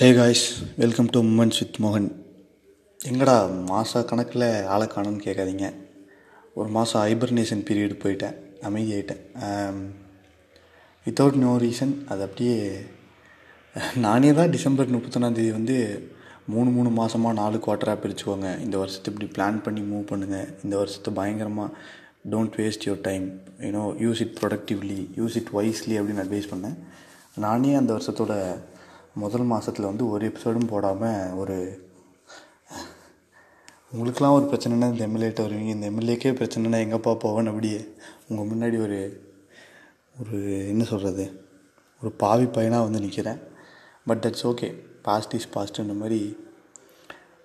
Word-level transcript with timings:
Hey 0.00 0.06
guys 0.16 0.44
welcome 0.82 1.08
to 1.14 1.18
women's 1.30 1.58
with 1.60 1.78
மோகன் 1.84 2.06
எங்கடா 3.00 3.34
மாத 3.70 4.00
கணக்கில் 4.10 4.44
ஆளை 4.74 4.86
காணும்னு 4.92 5.20
கேட்காதீங்க. 5.24 5.66
ஒரு 6.58 6.68
மாதம் 6.76 7.02
ஹைபர்னேஷன் 7.02 7.64
பீரியட் 7.68 7.94
போயிட்டேன் 8.04 8.36
அமைதியாயிட்டேன். 8.68 9.20
வித்தவுட் 11.06 11.38
நோ 11.42 11.50
ரீசன் 11.64 11.92
அது 12.12 12.24
அப்படியே 12.26 12.56
நானே 14.06 14.30
தான் 14.40 14.54
டிசம்பர் 14.56 14.94
முப்பத்தொன்னாந்தேதி 14.94 15.50
வந்து 15.58 15.76
மூணு 16.54 16.72
மூணு 16.78 16.92
மாதமாக 17.00 17.38
நாலு 17.42 17.60
குவார்ட்டராக 17.66 18.02
பிரிச்சுக்கோங்க. 18.06 18.56
இந்த 18.64 18.78
வருஷத்தை 18.84 19.14
இப்படி 19.14 19.30
பிளான் 19.36 19.62
பண்ணி 19.68 19.84
மூவ் 19.92 20.10
பண்ணுங்கள் 20.14 20.48
இந்த 20.64 20.74
வருஷத்தை 20.82 21.14
பயங்கரமாக 21.20 21.70
don't 22.34 22.58
waste 22.62 22.88
your 22.90 23.06
time 23.10 23.28
you know 23.68 23.86
use 24.06 24.24
it 24.26 24.36
productively 24.42 25.00
use 25.20 25.38
it 25.42 25.54
wisely 25.60 25.96
அப்படின்னு 26.00 26.26
அட்வைஸ் 26.26 26.52
பண்ணேன். 26.54 26.78
நானே 27.46 27.78
அந்த 27.82 27.90
வருஷத்தோட 27.98 28.34
முதல் 29.14 29.42
மாதத்தில் 29.42 29.84
வந்து 29.84 30.08
ஒரு 30.08 30.32
எபிசோடும் 30.32 30.66
போடாமல் 30.66 31.32
ஒரு 31.32 31.88
உங்களுக்கெலாம் 33.94 34.32
ஒரு 34.32 34.46
பிரச்சனைனா 34.50 34.88
இந்த 34.92 35.06
எம்எல்ஏட்ட 35.06 35.44
வருவீங்க. 35.46 35.72
இந்த 35.76 35.90
எம்எல்ஏக்கே 35.90 36.30
பிரச்சனைனா 36.40 36.78
எங்கப்பா 36.84 37.14
போவேன் 37.14 37.46
அப்படியே? 37.46 37.80
உங்கள் 38.28 38.50
முன்னாடி 38.50 38.80
ஒரு 38.82 39.28
ஒரு 40.20 40.68
என்ன 40.68 40.84
சொல்கிறது 40.84 41.24
ஒரு 42.00 42.10
பாவி 42.12 42.46
பையனாக 42.46 42.82
வந்து 42.82 43.00
நிற்கிறேன் 43.00 43.40
but 44.06 44.22
that's 44.24 44.46
okay 44.46 44.68
past 45.02 45.34
is 45.34 45.48
பாஸ்ட்ன்ற 45.54 45.96
மாதிரி 45.96 46.36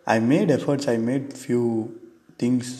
I 0.05 0.19
made 0.19 0.51
efforts 0.57 0.89
I 0.89 0.97
made 0.97 1.29
few 1.41 1.63
things 2.43 2.73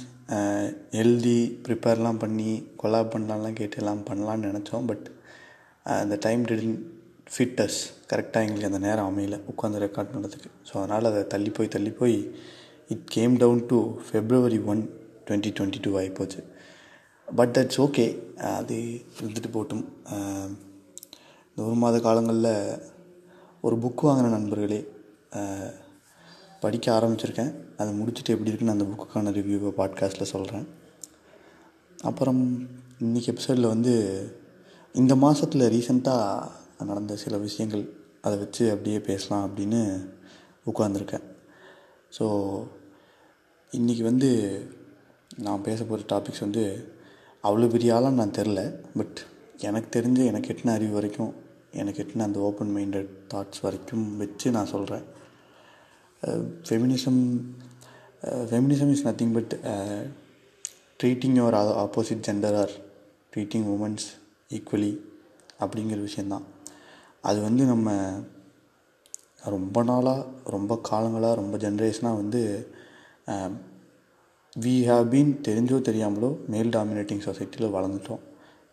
healthy 0.91 1.40
ப்ரிப்பேர்லாம் 1.65 2.20
பண்ணி 2.20 2.67
கொலாப் 2.84 3.13
பண்ணலாம்லாம் 3.15 3.54
கேட்டு 3.54 3.77
எல்லாம் 3.77 4.04
பண்ணலான்னு 4.05 4.48
நினச்சோம். 4.49 4.88
பட் 4.88 5.12
அந்த 5.84 6.17
டைம் 6.20 6.43
டிடன் 6.43 6.95
ஃபிட்டஸ் 7.34 7.77
கரெக்டாக 8.09 8.45
எங்களுக்கு 8.45 8.70
அந்த 8.70 8.81
நேரம் 8.88 9.07
அமையல. 9.09 9.38
உட்காந்து 9.52 9.81
ரெக்கார்ட் 9.84 10.11
பண்ணுறதுக்கு 10.13 10.49
ஸோ 10.67 10.73
அதனால் 10.81 11.09
அதை 11.11 11.21
தள்ளி 11.34 11.51
போய் 11.57 11.73
தள்ளி 11.75 11.91
போய் 11.99 12.17
it 12.93 13.07
came 13.15 13.35
down 13.43 13.62
to 13.65 13.77
February 14.07 14.59
one 14.71 14.82
twenty 15.27 15.51
twenty 15.57 15.79
two 15.82 15.91
ஆகிப்போச்சு 16.01 16.41
பட் 17.27 17.54
தட்ஸ் 17.57 17.79
ஓகே 17.85 18.05
அது 18.57 18.76
இருந்துட்டு 19.20 19.49
போட்டும். 19.55 19.85
இந்த 21.49 21.59
ஒரு 21.67 21.76
மாத 21.84 21.99
காலங்களில் 21.99 22.51
ஒரு 23.62 23.76
புக் 23.84 24.05
வாங்கின 24.07 24.34
நண்பர்களே 24.35 24.79
படிக்க 26.63 26.85
ஆரம்பிச்சிருக்கேன். 26.98 27.51
அதை 27.77 27.91
முடிச்சுட்டு 27.99 28.34
எப்படி 28.34 28.51
இருக்குன்னு 28.51 28.76
அந்த 28.76 28.85
புக்குக்கான 28.91 29.34
ரிவ்யூவை 29.37 29.71
பாட்காஸ்ட்டில் 29.79 30.32
சொல்கிறேன் 30.34 30.67
அப்புறம் 32.10 32.41
இன்றைக்கி 33.05 33.29
எபிசோடில் 33.34 33.73
வந்து 33.73 33.93
இந்த 34.95 35.13
மாதத்தில் 35.23 35.71
ரீசெண்டாக 35.76 36.63
நடந்த 36.79 37.15
சில 37.15 37.37
விஷயங்கள் 37.37 37.90
அதை 38.21 38.37
வச்சு 38.37 38.70
அப்படியே 38.70 38.99
பேசலாம் 38.99 39.55
அப்படின்னு 39.55 40.09
உட்காந்துருக்கேன் 40.73 41.23
ஸோ 42.20 42.26
இன்றைக்கி 43.71 44.01
வந்து 44.01 44.62
நான் 45.37 45.62
பேச 45.62 45.84
போகிற 45.84 46.21
டாபிக்ஸ் 46.21 46.40
வந்து 46.40 46.93
அவ்வளோ 47.43 47.70
பெரிய 47.70 47.95
ஆளாக 47.95 48.15
நான் 48.15 48.29
தெரில. 48.29 48.76
பட் 48.95 49.26
எனக்கு 49.57 50.01
தெரிஞ்ச 50.01 50.26
எனக்கு 50.26 50.54
எட்டின 50.54 50.70
அறிவு 50.70 50.93
வரைக்கும் 50.93 51.35
எனக்கு 51.71 52.04
எட்டின 52.04 52.20
அந்த 52.20 52.40
ஓப்பன் 52.40 52.76
மைண்டட் 52.76 53.07
தாட்ஸ் 53.34 53.62
வரைக்கும் 53.62 54.17
வச்சு 54.17 54.51
நான் 54.51 54.65
சொல்கிறேன் 54.65 55.04
feminism 56.63 57.41
feminism 58.21 58.91
is 58.91 59.05
nothing 59.05 59.34
but 59.34 59.60
treating 61.04 61.37
your 61.41 61.89
opposite 61.89 62.23
gender 62.27 62.57
or 62.57 62.71
treating 63.35 63.67
women's 63.67 64.07
equally 64.50 64.97
அப்படிங்கிற 65.59 66.01
விஷயந்தான் 66.01 66.53
அது 67.28 67.40
வந்து 67.47 67.63
நம்ம 67.66 67.90
ரொம்ப 69.53 69.84
நாளாக 69.84 70.28
ரொம்ப 70.56 70.73
காலங்களாக 70.90 71.40
ரொம்ப 71.40 71.56
ஜென்ரேஷனாக 71.63 72.19
வந்து 72.22 72.41
வி 74.56 74.75
ஹாவ் 74.90 75.06
பீன் 75.13 75.31
தெரிஞ்சோ 75.47 75.78
தெரியாமலோ 75.88 76.29
மேல் 76.53 76.69
டாமினேட்டிங் 76.75 77.25
சொசைட்டியில் 77.27 77.73
வளர்ந்துட்டோம். 77.75 78.22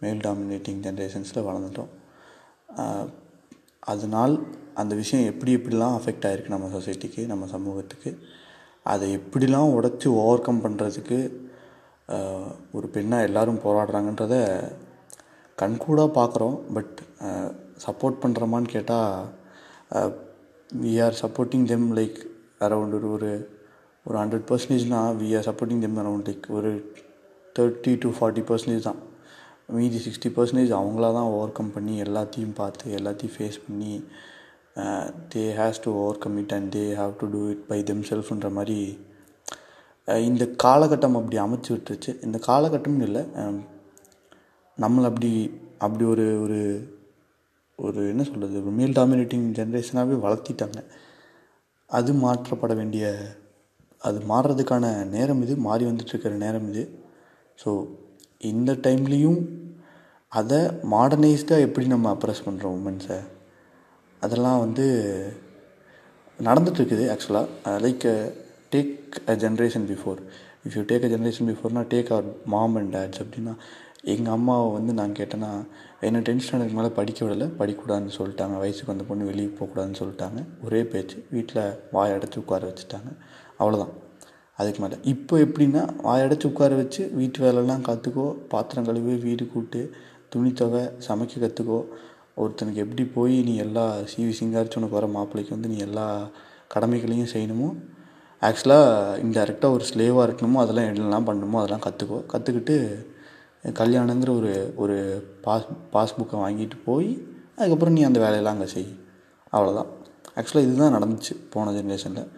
மேல் 0.03 0.21
டாமினேட்டிங் 0.27 0.81
ஜென்ரேஷன்ஸில் 0.87 1.47
வளர்ந்துட்டோம். 1.49 1.91
அதனால் 3.93 4.35
அந்த 4.81 4.93
விஷயம் 5.01 5.29
எப்படி 5.31 5.53
எப்படிலாம் 5.57 5.97
அஃபெக்ட் 5.99 6.27
ஆகிருக்கு 6.29 6.55
நம்ம 6.55 6.69
சொசைட்டிக்கு 6.77 7.23
நம்ம 7.33 7.47
சமூகத்துக்கு 7.47 8.11
அதை 8.93 9.09
எப்படிலாம் 9.17 9.73
உடச்சி 9.79 10.09
ஓவர் 10.21 10.45
கம் 10.47 10.63
பண்ணுறதுக்கு 10.65 11.19
ஒரு 12.77 12.87
பெண்ணாக 12.95 13.27
எல்லோரும் 13.29 13.63
போராடுறாங்கன்றத 13.65 14.37
கண்கூடாக 15.59 16.17
பார்க்குறோம். 16.19 16.57
பட் 16.77 16.97
சப்போர்ட் 17.85 18.21
பண்ணுறோமான்னு 18.23 18.73
கேட்டால் 18.75 19.15
we 20.83 20.93
are 21.07 21.17
supporting 21.23 21.67
them 21.73 21.89
like 21.99 22.19
around 22.67 22.97
ஒரு 22.99 23.09
ஒரு 23.17 23.31
ஒரு 24.07 24.17
hundred 24.21 24.47
பர்சன்டேஜ்னால் 24.51 25.17
we 25.21 25.29
are 25.39 25.47
supporting 25.49 25.83
them 25.87 25.99
around 26.03 26.29
like 26.31 26.47
ஒரு 26.59 26.71
தேர்ட்டி 27.57 27.93
டு 28.05 28.11
ஃபார்ட்டி 28.19 28.43
பர்சன்டேஜ் 28.51 28.87
தான். 28.89 29.01
மீதி 29.77 29.99
சிக்ஸ்டி 30.07 30.29
பர்சன்டேஜ் 30.37 30.73
அவங்களா 30.79 31.09
தான் 31.17 31.31
ஓவர் 31.35 31.57
கம் 31.59 31.73
பண்ணி 31.75 31.95
எல்லாத்தையும் 32.03 32.55
பார்த்து 32.61 32.95
எல்லாத்தையும் 32.99 33.35
ஃபேஸ் 33.37 33.59
பண்ணி 33.67 33.93
they 35.33 35.43
has 35.59 35.83
to 35.85 35.91
overcome 36.19 36.37
it 36.43 36.55
and 36.57 36.71
they 36.77 36.85
have 37.01 37.13
to 37.21 37.27
do 37.31 37.41
it 37.51 37.65
by 37.67 37.79
them 37.91 38.03
செல்ஃப்ன்ற 38.11 38.51
மாதிரி 38.59 38.79
இந்த 40.29 40.45
காலகட்டம் 40.65 41.19
அப்படி 41.19 41.37
அமைச்சு 41.45 41.71
விட்டுருச்சு. 41.75 42.13
இந்த 42.25 42.39
காலகட்டம்னு 42.47 43.07
இல்லை 43.09 43.23
நம்மளை 44.79 45.07
அப்படி 45.11 45.31
அப்படி 45.79 46.05
ஒரு 46.05 46.27
ஒரு 46.45 46.59
ஒரு 47.87 48.01
என்ன 48.13 48.23
சொல்கிறது 48.29 48.57
ஒரு 48.63 48.73
மேல் 48.79 48.97
டாமினேட்டிங் 48.99 49.47
ஜென்ரேஷனாகவே 49.59 50.17
வளர்த்திட்டாங்க. 50.25 50.81
அது 51.91 52.11
மாற்றப்பட 52.25 52.73
வேண்டிய 52.81 53.05
அது 54.03 54.19
மாறுறதுக்கான 54.31 54.85
நேரம் 55.17 55.43
இது 55.45 55.55
மாறி 55.67 55.85
வந்துட்டுருக்கிற 55.89 56.35
நேரம் 56.45 56.69
இது. 56.73 56.85
ஸோ 57.59 57.71
இந்த 58.51 58.71
டைம்லேயும் 58.87 59.41
அதை 60.33 60.59
மாடர்னைஸ்டாக 60.95 61.67
எப்படி 61.67 61.87
நம்ம 61.87 62.07
அப்ரெஸ் 62.15 62.47
பண்ணுறோம் 62.47 62.77
உமன்ஸை 62.79 63.19
அதெல்லாம் 64.23 64.63
வந்து 64.65 64.85
நடந்துட்டுருக்குது 66.39 67.05
ஆக்சுவலாக 67.13 67.77
like 67.85 68.07
take 68.73 68.93
a 69.31 69.35
generation 69.45 69.87
before 69.91 70.21
if 70.67 70.77
you 70.77 70.83
take 70.91 71.07
a 71.09 71.11
generation 71.15 71.49
பிஃபோர்னா 71.51 71.83
take 71.93 72.13
our 72.15 72.29
mom 72.55 72.77
and 72.81 72.93
dads 72.97 73.23
அப்படின்னா 73.23 73.55
எங்கள் 74.15 74.35
அம்மாவை 74.35 74.69
வந்து 74.73 74.93
நான் 75.01 75.19
கேட்டேன்னா 75.21 75.51
என்ன 76.07 76.19
டென்ஷன் 76.19 76.47
ஸ்டாண்டர்டுக்கு 76.47 76.79
மேலே 76.79 76.89
படிக்க 76.89 77.27
விடலை. 77.27 77.49
படிக்கக்கூடாதுன்னு 77.59 78.15
சொல்லிட்டாங்க. 78.19 78.59
வயசுக்கு 78.59 78.93
வந்த 78.93 79.05
பொண்ணு 79.05 79.25
வெளியே 79.25 79.51
போகக்கூடாதுன்னு 79.59 80.01
சொல்லிட்டாங்க. 80.03 80.41
ஒரே 80.65 80.85
பேச்சு. 80.85 81.27
வீட்டில் 81.31 81.63
வாய் 81.93 82.13
அடைச்சி 82.13 82.37
உட்கார 82.37 82.63
வச்சுட்டாங்க. 82.71 83.11
அவ்வளோதான் 83.61 83.93
அதுக்கு 84.59 84.81
மேலே. 84.83 84.97
இப்போ 85.03 85.37
எப்படின்னா 85.39 85.83
வாய் 86.03 86.23
அடைச்சி 86.23 86.47
உட்கார 86.47 86.75
வச்சு 86.75 87.11
வீட்டு 87.15 87.39
வேலைலாம் 87.45 87.85
கற்றுக்கோ 87.89 88.27
பாத்திரம் 88.49 88.85
கழுவி 88.85 89.15
வீடு 89.15 89.47
கூட்டு 89.47 89.81
துணி 90.29 90.51
துவை 90.51 90.83
சமைக்க 91.09 91.41
கற்றுக்கோ 91.45 91.79
ஒருத்தனுக்கு 92.37 92.83
எப்படி 92.85 93.05
போய் 93.05 93.43
நீ 93.43 93.55
எல்லா 93.57 93.85
சிவி 93.97 94.33
சிங்காரிச்சு 94.41 94.79
உனக்கு 94.81 94.99
வர 94.99 95.07
மாப்பிள்ளைக்கு 95.07 95.51
வந்து 95.51 95.69
நீ 95.69 95.77
எல்லா 95.79 96.07
கடமைகளையும் 96.69 97.33
செய்யணுமோ? 97.33 97.69
ஆக்சுவலாக 98.41 99.19
இன்டெரக்டாக 99.25 99.71
ஒரு 99.71 99.85
ஸ்லேவாக 99.95 100.29
இருக்கணுமோ? 100.29 100.61
அதெல்லாம் 100.65 100.89
என்னெல்லாம் 100.89 101.29
பண்ணணுமோ? 101.29 101.59
அதெல்லாம் 101.63 101.85
கற்றுக்கோ 101.87 102.19
கற்றுக்கிட்டு 102.33 102.77
கல்யாணங்கிற 103.65 104.31
ஒரு 104.39 104.53
ஒரு 104.83 104.97
பாஸ் 105.45 105.67
பாஸ்புக்கை 105.95 106.39
வாங்கிட்டு 106.45 106.77
போய் 106.87 107.11
அதுக்கப்புறம் 107.57 107.97
நீ 107.97 108.03
அந்த 108.09 108.19
வேலையெல்லாம் 108.25 108.57
அங்கே 108.57 108.71
செய். 108.75 108.89
அவ்வளோதான் 109.53 109.91
ஆக்சுவலாக 110.39 110.67
இதுதான் 110.67 110.95
நடந்துச்சு 110.97 111.35
போன 111.55 111.73
ஜென்ரேஷனில் 111.79 112.31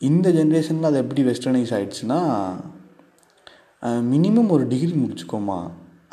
இந்த 0.00 0.28
ஜென்ரேஷனில் 0.38 0.88
அது 0.90 1.00
எப்படி 1.02 1.22
வெஸ்டர்னைஸ் 1.28 1.74
ஆகிடுச்சுன்னா 1.76 2.20
மினிமம் 4.12 4.52
ஒரு 4.54 4.64
டிகிரி 4.72 4.94
முடிச்சுக்கோமா. 5.02 5.58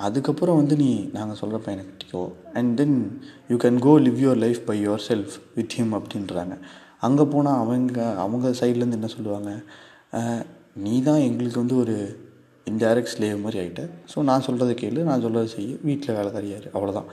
அதுக்கப்புறம் 0.06 0.60
வந்து 0.62 0.76
நீ 0.82 0.90
நாங்கள் 1.18 1.40
சொல்கிற 1.42 1.58
பையனை 1.66 1.84
கட்டிக்கோ. 1.86 2.24
And 2.58 2.72
then 2.80 2.98
you 3.52 3.56
can 3.64 3.80
go 3.86 3.94
live 4.08 4.20
your 4.24 4.42
life 4.46 4.60
by 4.70 4.78
yourself 5.10 5.36
with 5.56 5.76
him 5.78 5.94
அப்படின்றாங்க. 6.00 6.56
அங்கே 7.08 7.26
போனால் 7.34 7.62
அவங்க 7.64 8.06
அவங்க 8.24 8.50
சைட்லேருந்து 8.60 9.00
என்ன 9.00 9.10
சொல்லுவாங்க? 9.16 9.52
நீ 10.86 10.94
தான் 11.08 11.26
எங்களுக்கு 11.28 11.62
வந்து 11.64 11.78
ஒரு 11.84 11.96
இன்டைரக்ட் 12.72 13.12
ஸ்லேவ் 13.14 13.38
மாதிரி 13.46 13.58
ஆகிட்டேன் 13.64 13.92
ஸோ 14.12 14.18
நான் 14.30 14.46
சொல்கிறத 14.48 14.74
கேளு 14.82 15.08
நான் 15.10 15.24
சொல்கிறத 15.26 15.50
செய்ய. 15.56 15.72
வீட்டில் 15.88 16.16
வேலை 16.18 16.30
கறியாரு 16.36 16.68
அவ்வளோதான் 16.76 17.10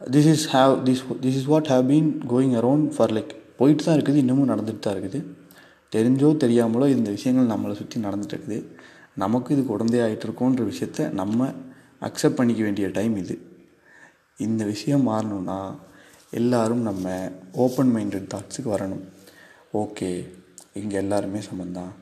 this 0.00 0.28
is 0.34 0.46
have 0.54 0.72
this 0.86 1.02
this 1.24 1.36
is 1.40 1.48
what 1.52 1.68
have 1.72 1.84
been 1.90 2.10
going 2.32 2.54
around 2.60 2.86
for 2.96 3.14
like 3.16 3.32
போயிட்டு 3.58 3.82
தான் 3.86 3.96
இருக்குது 3.98 4.20
இன்னமும் 4.22 4.50
நடந்துட்டு 4.52 4.84
தான் 4.86 4.96
இருக்குது. 4.96 5.20
தெரிஞ்சோ 5.94 6.28
தெரியாமலோ 6.44 6.86
இந்த 6.96 7.08
விஷயங்கள் 7.16 7.52
நம்மளை 7.54 7.74
சுற்றி 7.80 7.98
நடந்துட்டு 8.06 8.34
இருக்குது. 8.36 8.58
நமக்கு 9.22 9.54
இதுக்கு 9.54 9.74
உடந்தே 9.76 10.00
ஆகிட்டுருக்கோன்ற 10.06 10.62
விஷயத்த 10.72 11.08
நம்ம 11.20 11.48
அக்செப்ட் 12.08 12.38
பண்ணிக்க 12.38 12.62
வேண்டிய 12.66 12.86
டைம் 12.98 13.16
இது. 13.22 13.34
இந்த 14.46 14.62
விஷயம் 14.72 15.04
மாறணும்னா 15.08 15.58
எல்லோரும் 16.38 16.84
நம்ம 16.88 17.06
ஓப்பன் 17.64 17.90
மைண்டட் 17.96 18.30
தாட்ஸுக்கு 18.34 18.70
வரணும். 18.74 19.02
ஓகே 19.82 20.10
இங்கே 20.80 20.96
எல்லாருமே 21.02 21.40
சம்மந்தான் 21.48 21.92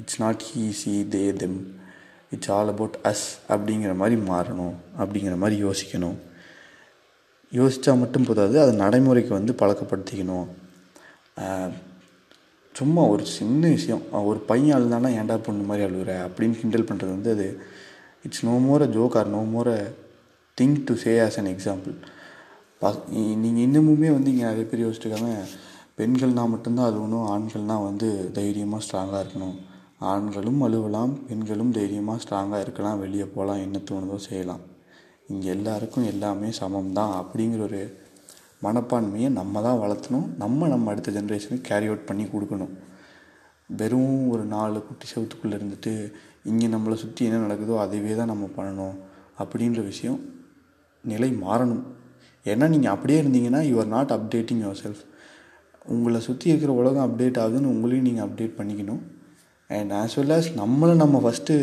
it's 0.00 0.20
not 0.22 0.44
he 0.50 0.64
see 0.80 0.92
they 1.14 1.22
them 1.42 1.58
it's 2.34 2.50
all 2.56 2.72
about 2.72 2.96
us 3.10 3.26
அப்படிங்கிற 3.52 3.92
மாதிரி 4.00 4.16
மாறணும் 4.30 4.74
அப்படிங்கிற 5.02 5.36
மாதிரி 5.42 5.56
யோசிக்கணும். 5.66 6.18
யோசித்தா 7.52 7.92
மட்டும் 8.02 8.26
போதாது 8.28 8.56
அதை 8.64 8.72
நடைமுறைக்கு 8.82 9.32
வந்து 9.38 9.52
பழக்கப்படுத்திக்கணும். 9.62 10.48
சும்மா 12.74 13.02
ஒரு 13.12 13.24
சின்ன 13.38 13.62
விஷயம். 13.76 14.02
ஒரு 14.30 14.40
பையன் 14.50 14.76
அழுதானா 14.76 15.08
ஏன்டா 15.20 15.36
பொண்ணு 15.46 15.64
மாதிரி 15.70 15.84
அழுகுற 15.86 16.12
அப்படின்னு 16.26 16.58
கிண்டல் 16.60 16.88
பண்ணுறது 16.90 17.12
வந்து 17.16 17.32
அது 17.36 17.46
it's 18.26 18.44
no 18.48 18.54
more 18.66 18.84
a 18.86 18.88
joke 18.96 19.16
or 19.20 19.34
no 19.36 19.42
more 19.54 19.70
a 19.76 19.80
thing 20.58 20.76
to 20.88 20.94
say 21.04 21.12
as 21.26 21.38
an 21.40 21.50
example 21.54 21.94
பா 22.82 22.90
நீங்கள் 23.42 23.64
இன்னமுமே 23.66 24.10
வந்து 24.16 24.30
இங்கே 24.32 24.44
நிறைய 24.50 24.66
பேர் 24.70 24.84
யோசிச்சுருக்காங்க 24.84 25.32
பெண்கள்னால் 25.98 26.52
மட்டும்தான் 26.54 26.88
அழுகணும் 26.90 27.26
ஆண்கள்னால் 27.34 27.86
வந்து 27.88 28.08
தைரியமாக 28.38 28.84
ஸ்ட்ராங்காக 28.84 29.22
இருக்கணும். 29.24 29.56
ஆண்களும் 30.08 30.60
அழுவலாம் 30.66 31.12
பெண்களும் 31.28 31.72
தைரியமாக 31.78 32.20
ஸ்ட்ராங்காக 32.22 32.60
இருக்கலாம் 32.64 33.00
வெளியே 33.04 33.26
போகலாம் 33.32 33.62
என்ன 33.64 33.78
தோணுதோ 33.88 34.16
செய்யலாம். 34.26 34.62
இங்கே 35.32 35.48
எல்லாருக்கும் 35.54 36.06
எல்லாமே 36.12 36.48
சமம் 36.60 36.94
தான் 36.98 37.12
அப்படிங்கிற 37.18 37.62
ஒரு 37.66 37.80
மனப்பான்மையை 38.66 39.28
நம்ம 39.40 39.62
தான் 39.66 39.82
வளர்த்தணும். 39.82 40.26
நம்ம 40.42 40.68
நம்ம 40.74 40.90
அடுத்த 40.92 41.14
ஜென்ரேஷனுக்கு 41.18 41.68
கேரி 41.68 41.86
அவுட் 41.90 42.08
பண்ணி 42.08 42.24
கொடுக்கணும். 42.32 42.72
வெறும் 43.80 44.16
ஒரு 44.32 44.44
நாலு 44.54 44.78
குட்டி 44.88 45.06
செவத்துக்குள்ளே 45.12 45.56
இருந்துட்டு 45.58 45.92
இங்கே 46.50 46.68
நம்மளை 46.74 46.96
சுற்றி 47.04 47.22
என்ன 47.28 47.42
நடக்குதோ 47.44 47.76
அதுவே 47.84 48.12
தான் 48.20 48.32
நம்ம 48.34 48.50
பண்ணணும் 48.58 48.96
அப்படின்ற 49.42 49.80
விஷயம் 49.92 50.20
நிலை 51.04 51.30
மாறணும். 51.44 51.84
ஏன்னா 52.50 52.66
நீங்கள் 52.74 52.94
அப்படியே 52.94 53.18
இருந்தீங்கன்னா 53.22 53.62
you 53.70 53.76
are 53.82 53.94
not 53.96 54.12
updating 54.16 54.62
yourself 54.84 55.04
உங்களை 55.94 56.18
சுற்றி 56.26 56.46
இருக்கிற 56.50 56.72
உலகம் 56.80 57.06
அப்டேட் 57.06 57.40
ஆகுதுன்னு 57.42 57.72
உங்களையும் 57.74 58.06
நீங்கள் 58.08 58.26
அப்டேட் 58.26 58.58
பண்ணிக்கணும். 58.58 59.02
அண்ட் 59.78 59.92
ஆஸ் 60.00 60.16
வெல் 60.20 60.34
ஆஸ் 60.38 60.50
நம்மளை 60.62 60.94
நம்ம 61.02 61.20
first 61.24 61.56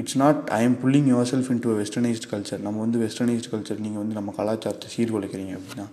it's 0.00 0.18
not 0.22 0.40
I 0.58 0.60
am 0.68 0.76
pulling 0.82 1.08
yourself 1.32 1.50
into 1.64 1.72
westernized 1.80 2.28
culture 2.30 2.62
நம்ம 2.66 2.80
வந்து 2.84 3.00
வெஸ்டர்னைஸ்ட் 3.04 3.50
கல்ச்சர் 3.52 3.82
நீங்கள் 3.86 4.02
வந்து 4.02 4.18
நம்ம 4.18 4.34
கலாச்சாரத்தை 4.38 4.90
சீர்குலைக்கிறீங்க 4.96 5.54
அப்படின்னா 5.58 5.86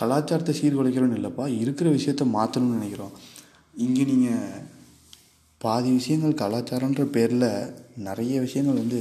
கலாச்சாரத்தை 0.00 0.54
சீர்குலைக்கிறோன்னு 0.60 1.18
இல்லைப்பா 1.18 1.44
இருக்கிற 1.62 1.88
விஷயத்த 1.98 2.24
மாற்றணும்னு 2.36 2.78
நினைக்கிறோம். 2.78 3.12
இங்கே 3.84 4.04
நீங்கள் 4.10 4.64
பாதி 5.60 5.90
விஷயங்கள் 5.98 6.40
கலாச்சாரன்ற 6.42 7.04
பேரில் 7.14 7.48
நிறைய 8.08 8.34
விஷயங்கள் 8.46 8.80
வந்து 8.82 9.00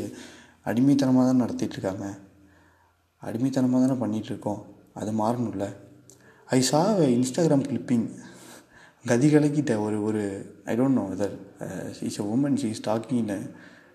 அடிமைத்தனமாக 0.69 1.25
தான் 1.29 1.41
நடத்திட்டுருக்காங்க. 1.43 2.05
அடிமைத்தனமாக 3.21 3.81
தானே 3.83 3.97
பண்ணிகிட்ருக்கோம் 4.03 4.61
அது 4.99 5.11
மாறணும்ல. 5.21 5.67
ஐ 6.57 6.59
சா 6.69 6.81
இன்ஸ்டாகிராம் 7.17 7.67
கிளிப்பிங் 7.67 8.07
கதி 9.09 9.27
கலக்கிட்ட 9.31 9.73
ஒரு 9.85 9.97
ஒரு 10.07 10.21
I 10.71 10.73
don't 10.77 10.97
know 10.99 11.03
either 11.15 11.35
is 12.07 12.19
a 12.21 12.25
woman 12.35 12.55
she 12.61 12.69
is 12.75 12.81
talking 12.87 13.29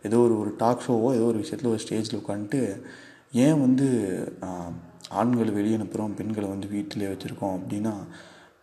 ஏதோ 0.09 0.19
ஒரு 0.27 0.35
ஒரு 0.43 0.51
டாக் 0.57 0.85
ஷோவோ 0.87 1.09
ஏதோ 1.17 1.25
ஒரு 1.31 1.39
விஷயத்தில் 1.43 1.71
ஒரு 1.73 1.81
ஸ்டேஜில் 1.85 2.19
உட்காந்துட்டு 2.21 2.61
ஏன் 3.45 3.59
வந்து 3.61 3.87
ஆண்களை 5.21 5.53
வெளியே 5.59 5.77
அனுப்புகிறோம் 5.79 6.15
பெண்களை 6.19 6.49
வந்து 6.51 6.69
வீட்டிலே 6.69 7.11
வச்சுருக்கோம் 7.12 7.57
அப்படின்னா 7.59 7.95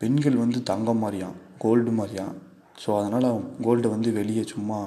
பெண்கள் 0.01 0.41
வந்து 0.43 0.59
தங்கம் 0.63 1.03
மாதிரியாம் 1.03 1.37
கோல்டு 1.63 1.91
மாதிரியாம். 1.99 2.33
ஸோ 2.81 2.89
அதனால் 2.99 3.27
கோல்டை 3.65 3.89
வந்து 3.95 4.09
வெளியே 4.19 4.43
சும்மா 4.53 4.79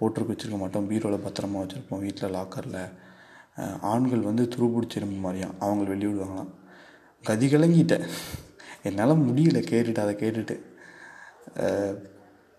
போட்டுருக்கு 0.00 0.32
வச்சுருக்க 0.32 0.58
மாட்டோம் 0.60 0.88
பீரோவில் 0.90 1.24
பத்திரமா 1.26 1.60
வச்சுருப்போம் 1.62 2.04
வீட்டில் 2.06 2.34
லாக்கரில் 2.36 2.80
ஆண்கள் 3.92 4.28
வந்து 4.30 4.44
துருபிடிச்சிரும்பு 4.54 5.18
மாதிரியாம் 5.26 5.58
அவங்க 5.64 5.84
வெளியே 5.92 6.10
விடுவாங்களாம். 6.10 6.50
கதி 7.24 7.46
கலங்கிட்டேன் 7.52 8.06
என்னால் 8.88 9.22
முடியல 9.28 9.60
கேட்டுட்டு 9.72 10.04
அதை 10.06 10.14
கேட்டுட்டு. 10.22 10.56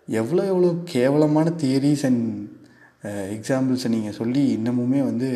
எவ்வளோ 0.08 0.42
எவ்வளோ 0.52 0.70
கேவலமான 0.92 1.48
தியரிஸ் 1.62 2.04
அண்ட் 2.08 2.24
எக்ஸாம்பிள்ஸை 3.36 3.88
நீங்கள் 3.94 4.16
சொல்லி 4.20 4.42
இன்னமுமே 4.56 5.00
வந்து 5.10 5.28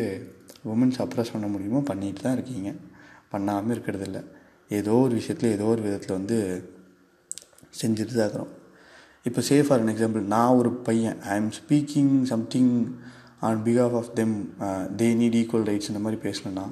உமன்ஸ் 0.73 0.99
அப்ரஸ் 1.03 1.33
பண்ண 1.33 1.47
முடியுமோ 1.53 1.81
பண்ணிட்டு 1.89 2.23
தான் 2.25 2.35
இருக்கீங்க. 2.37 2.69
பண்ணாமல் 3.33 3.73
இருக்கிறதில்ல 3.75 4.19
ஏதோ 4.79 4.95
ஒரு 5.05 5.13
விஷயத்தில் 5.19 5.53
ஏதோ 5.57 5.65
ஒரு 5.73 5.81
விதத்தில் 5.85 6.17
வந்து 6.17 6.37
செஞ்சுட்டு 7.79 8.13
தான் 8.13 8.25
இருக்கிறோம். 8.25 8.51
இப்போ 9.27 9.41
சே 9.47 9.57
ஃபார் 9.65 9.81
அன் 9.81 9.91
எக்ஸாம்பிள் 9.93 10.23
நான் 10.33 10.57
ஒரு 10.59 10.71
பையன் 10.87 11.17
I 11.33 11.35
am 11.41 11.51
speaking 11.59 12.13
something 12.31 12.73
on 13.47 13.61
because of 13.67 13.95
of 13.99 14.11
them 14.19 14.33
they 15.01 15.07
need 15.21 15.37
equal 15.41 15.67
rights 15.69 15.91
இந்த 15.91 16.01
மாதிரி 16.05 16.19
பேசணுன்னா 16.27 16.65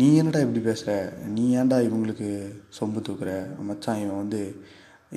நீ 0.00 0.06
என்னடா 0.20 0.40
இப்படி 0.44 0.62
பேசுகிற 0.68 0.94
நீ 1.36 1.44
ஏன்டா 1.58 1.76
இவங்களுக்கு 1.88 2.28
சொம்பு 2.78 3.00
தூக்குற? 3.08 3.32
மச்சான் 3.68 4.00
இவன் 4.04 4.22
வந்து 4.22 4.40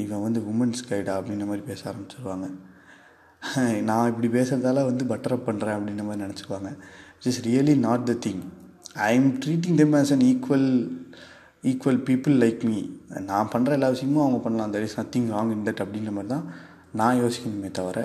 இவன் 0.04 0.24
வந்து 0.26 0.40
உமன்ஸ் 0.52 0.88
கைடா 0.90 1.14
அப்படின்ற 1.20 1.46
மாதிரி 1.50 1.66
பேச 1.70 1.82
ஆரம்பிச்சிருவாங்க. 1.92 2.48
நான் 3.90 4.10
இப்படி 4.12 4.30
பேசுகிறதால 4.36 4.84
வந்து 4.90 5.04
பட்டரப் 5.12 5.48
பண்ணுறேன் 5.48 5.76
அப்படின்ற 5.78 6.04
மாதிரி 6.08 6.24
நினச்சிக்குவாங்க. 6.26 6.70
It 7.18 7.28
is 7.32 7.42
really 7.48 7.76
not 7.88 8.06
the 8.10 8.14
thing 8.26 8.42
I 9.08 9.10
am 9.18 9.30
treating 9.44 9.78
them 9.82 9.94
as 10.00 10.12
an 10.16 10.24
equal 10.32 10.70
equal 11.72 12.00
people 12.10 12.36
like 12.44 12.62
me 12.70 12.80
நான் 13.30 13.52
பண்ணுற 13.54 13.78
எல்லா 13.78 13.90
விஷயமும் 13.96 14.24
அவங்க 14.26 14.40
பண்ணலாம். 14.46 14.74
There 14.76 14.86
is 14.88 14.98
nothing 15.02 15.28
wrong 15.36 15.52
in 15.56 15.66
that 15.68 15.84
அப்படின்ற 15.86 16.14
மாதிரி 16.18 16.32
தான் 16.36 16.48
நான் 17.02 17.20
யோசிக்கணுமே 17.24 17.72
தவிர 17.80 18.00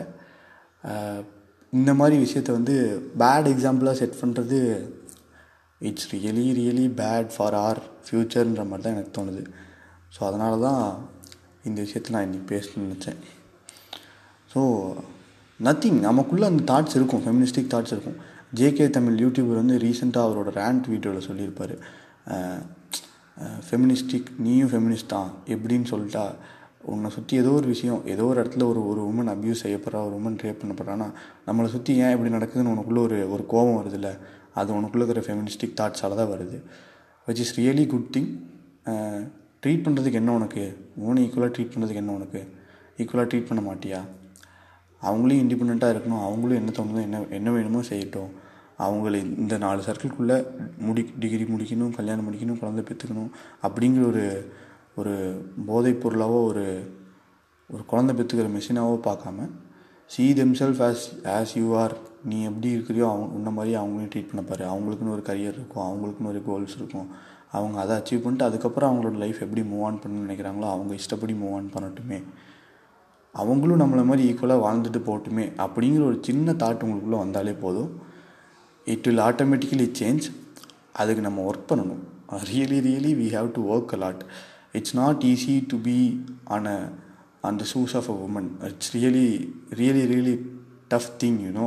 இந்த 1.72 1.90
மாதிரி 1.98 2.16
விஷயத்த 2.24 2.50
வந்து 2.58 2.74
பேட் 3.20 3.46
எக்ஸாம்பிளாக 3.52 3.98
செட் 4.00 4.20
பண்ணுறது 4.22 4.58
it's 5.80 6.08
really 6.14 6.46
really 6.58 6.86
bad 7.00 7.30
for 7.34 7.56
our 7.66 7.80
ஃப்யூச்சர்ன்ற 8.04 8.64
மாதிரி 8.70 8.84
தான் 8.86 8.94
எனக்கு 8.96 9.14
தோணுது. 9.18 9.42
ஸோ 10.14 10.20
அதனால 10.28 10.54
தான் 10.68 10.82
இந்த 11.68 11.78
விஷயத்தை 11.86 12.10
நான் 12.14 12.26
இன்றைக்கி 12.26 12.46
பேசணும்னு 12.52 12.86
நினச்சேன். 12.86 13.18
ஸோ 14.52 14.60
நத்திங் 15.66 15.98
நமக்குள்ளே 16.08 16.46
அந்த 16.50 16.62
தாட்ஸ் 16.70 16.96
இருக்கும். 16.98 17.22
ஃபெமினிஸ்டிக் 17.24 17.72
தாட்ஸ் 17.74 17.94
இருக்கும். 17.96 18.18
ஜேகே 18.58 18.86
தமிழ் 18.96 19.20
யூடியூபர் 19.24 19.60
வந்து 19.60 19.76
ரீசெண்டாக 19.84 20.26
அவரோட 20.28 20.50
ரேண்ட் 20.60 20.88
வீடியோவில் 20.92 21.26
சொல்லியிருப்பார். 21.28 21.74
ஃபெமினிஸ்டிக் 23.68 24.30
நீயும் 24.46 24.70
ஃபெமினிஸ்ட் 24.72 25.12
தான் 25.14 25.30
எப்படின்னு 25.54 25.88
சொல்லிட்டா 25.92 26.24
உன்னை 26.92 27.08
சுற்றி 27.14 27.34
ஏதோ 27.42 27.50
ஒரு 27.58 27.68
விஷயம் 27.72 28.00
ஏதோ 28.12 28.24
ஒரு 28.30 28.38
இடத்துல 28.42 28.64
ஒரு 28.70 28.80
ஒரு 28.90 29.00
உமன் 29.10 29.30
அப்யூஸ் 29.32 29.62
செய்யப்படுறா 29.64 30.00
ஒரு 30.08 30.14
உமன் 30.20 30.38
ரேப் 30.44 30.60
பண்ணப்படுறான்னா 30.62 31.06
நம்மளை 31.46 31.68
சுற்றி 31.74 31.92
ஏன் 32.04 32.14
இப்படி 32.14 32.32
நடக்குதுன்னு 32.36 32.72
உனக்குள்ளே 32.74 33.02
ஒரு 33.08 33.18
ஒரு 33.34 33.44
கோபம் 33.52 33.78
வருதுல்ல? 33.80 34.10
அது 34.60 34.70
உனக்குள்ளே 34.78 35.04
இருக்கிற 35.04 35.22
ஃபெமினிஸ்டிக் 35.26 35.76
தாட்ஸால் 35.80 36.18
தான் 36.20 36.32
வருது. 36.34 36.58
Which 37.26 37.42
is 37.44 37.54
really 37.60 37.84
good 37.92 38.10
thing 38.16 38.30
treat 39.62 39.84
பண்ணுறதுக்கு 39.84 40.20
என்ன 40.22 40.34
உனக்கு? 40.34 40.62
உன்னை 40.96 41.20
ஈக்குவலாக 41.26 41.52
ட்ரீட் 41.56 41.72
பண்ணுறதுக்கு 41.74 42.02
என்ன 42.02 42.12
உனக்கு? 42.12 42.40
ஈக்குவலாக 42.98 43.26
ட்ரீட் 43.30 43.48
பண்ண 43.50 43.62
மாட்டியா? 43.68 44.00
அவங்களும் 45.02 45.42
இண்டிபெண்ட்டாக 45.42 45.94
இருக்கணும். 45.94 46.24
அவங்களும் 46.28 46.58
என்ன 46.60 46.72
தோணுதோ 46.78 47.02
என்ன 47.02 47.20
என்ன 47.38 47.50
வேணுமோ 47.50 47.80
செய்யட்டும். 47.90 48.30
அவங்கள 48.78 49.14
இந்த 49.42 49.58
நாலு 49.58 49.80
சர்க்கிள்குள்ளே 49.86 50.36
முடி 50.78 51.02
டிகிரி 51.18 51.44
முடிக்கணும் 51.44 51.94
கல்யாணம் 51.98 52.26
முடிக்கணும் 52.28 52.58
குழந்தை 52.58 52.82
பெற்றுக்கணும் 52.88 53.30
அப்படிங்கிற 53.66 54.04
ஒரு 54.06 54.24
ஒரு 54.96 55.12
போதைப் 55.66 56.00
பொருளாவோ 56.02 56.38
ஒரு 56.44 56.64
ஒரு 57.70 57.84
குழந்தை 57.86 58.14
பெற்றுக்கிற 58.16 58.48
மிஷினாவோ 58.56 58.96
பார்க்காம 59.08 59.46
see 60.06 60.24
themself 60.54 60.80
as 60.88 61.04
as 61.36 61.52
you 61.54 61.66
are 61.76 61.94
நீ 62.24 62.38
எப்படி 62.44 62.68
இருக்கிறியோ 62.76 63.06
அவங்க 63.10 63.26
உன்ன 63.36 63.50
மாதிரி 63.50 63.72
அவங்களையும் 63.76 64.10
ட்ரீட் 64.14 64.30
பண்ண 64.32 64.42
பாரு. 64.48 64.64
அவங்களுக்குன்னு 64.72 65.14
ஒரு 65.16 65.24
கரியர் 65.28 65.56
இருக்கும். 65.58 65.86
அவங்களுக்குன்னு 65.88 66.32
ஒரு 66.32 66.42
கோல்ஸ் 66.48 66.76
இருக்கும். 66.80 67.06
அவங்க 67.52 67.78
அதை 67.80 67.94
அச்சீவ் 67.96 68.22
பண்ணிட்டு 68.22 68.48
அதுக்கப்புறம் 68.48 68.90
அவங்களோட 68.90 69.16
லைஃப் 69.22 69.40
எப்படி 69.44 69.62
மூவ் 69.70 69.84
ஆன் 69.88 69.98
பண்ணணும்னு 70.02 70.26
நினைக்கிறாங்களோ 70.26 70.68
அவங்க 70.74 70.92
இஷ்டப்படி 71.00 71.34
மூவ் 71.40 71.54
ஆன் 71.54 71.72
பண்ணட்டுமே. 71.74 72.18
அவங்களும் 73.34 73.80
நம்மளை 73.82 74.04
மாதிரி 74.04 74.22
ஈக்குவலாக 74.30 74.64
வாழ்ந்துட்டு 74.66 75.00
போகட்டுமே 75.08 75.44
அப்படிங்கிற 75.64 76.02
ஒரு 76.10 76.18
சின்ன 76.28 76.52
தாட் 76.52 76.84
உங்களுக்குள்ளே 76.86 77.22
வந்தாலே 77.24 77.52
போதும். 77.64 77.90
இட் 78.86 79.06
வில் 79.08 79.24
ஆட்டோமேட்டிக்கலி 79.28 79.86
சேஞ்ச் 80.00 80.26
அதுக்கு 80.92 81.22
நம்ம 81.22 81.44
ஒர்க் 81.50 81.70
பண்ணணும். 81.70 82.02
Really 82.50 82.78
really 82.88 83.12
we 83.20 83.28
have 83.36 83.48
to 83.56 83.62
work 83.74 83.94
a 83.94 84.00
lot 84.04 84.22
it's 84.78 84.96
not 84.96 85.22
easy 85.30 85.54
to 85.72 85.76
be 85.88 85.96
on 86.56 86.68
a 86.74 86.78
on 87.48 87.58
the 87.60 87.64
shoes 87.72 87.94
of 88.00 88.10
a 88.10 88.16
woman 88.26 88.48
it's 88.68 88.90
really 88.96 89.26
really 89.80 90.04
really 90.12 90.34
tough 90.92 91.10
thing 91.22 91.38
you know 91.46 91.66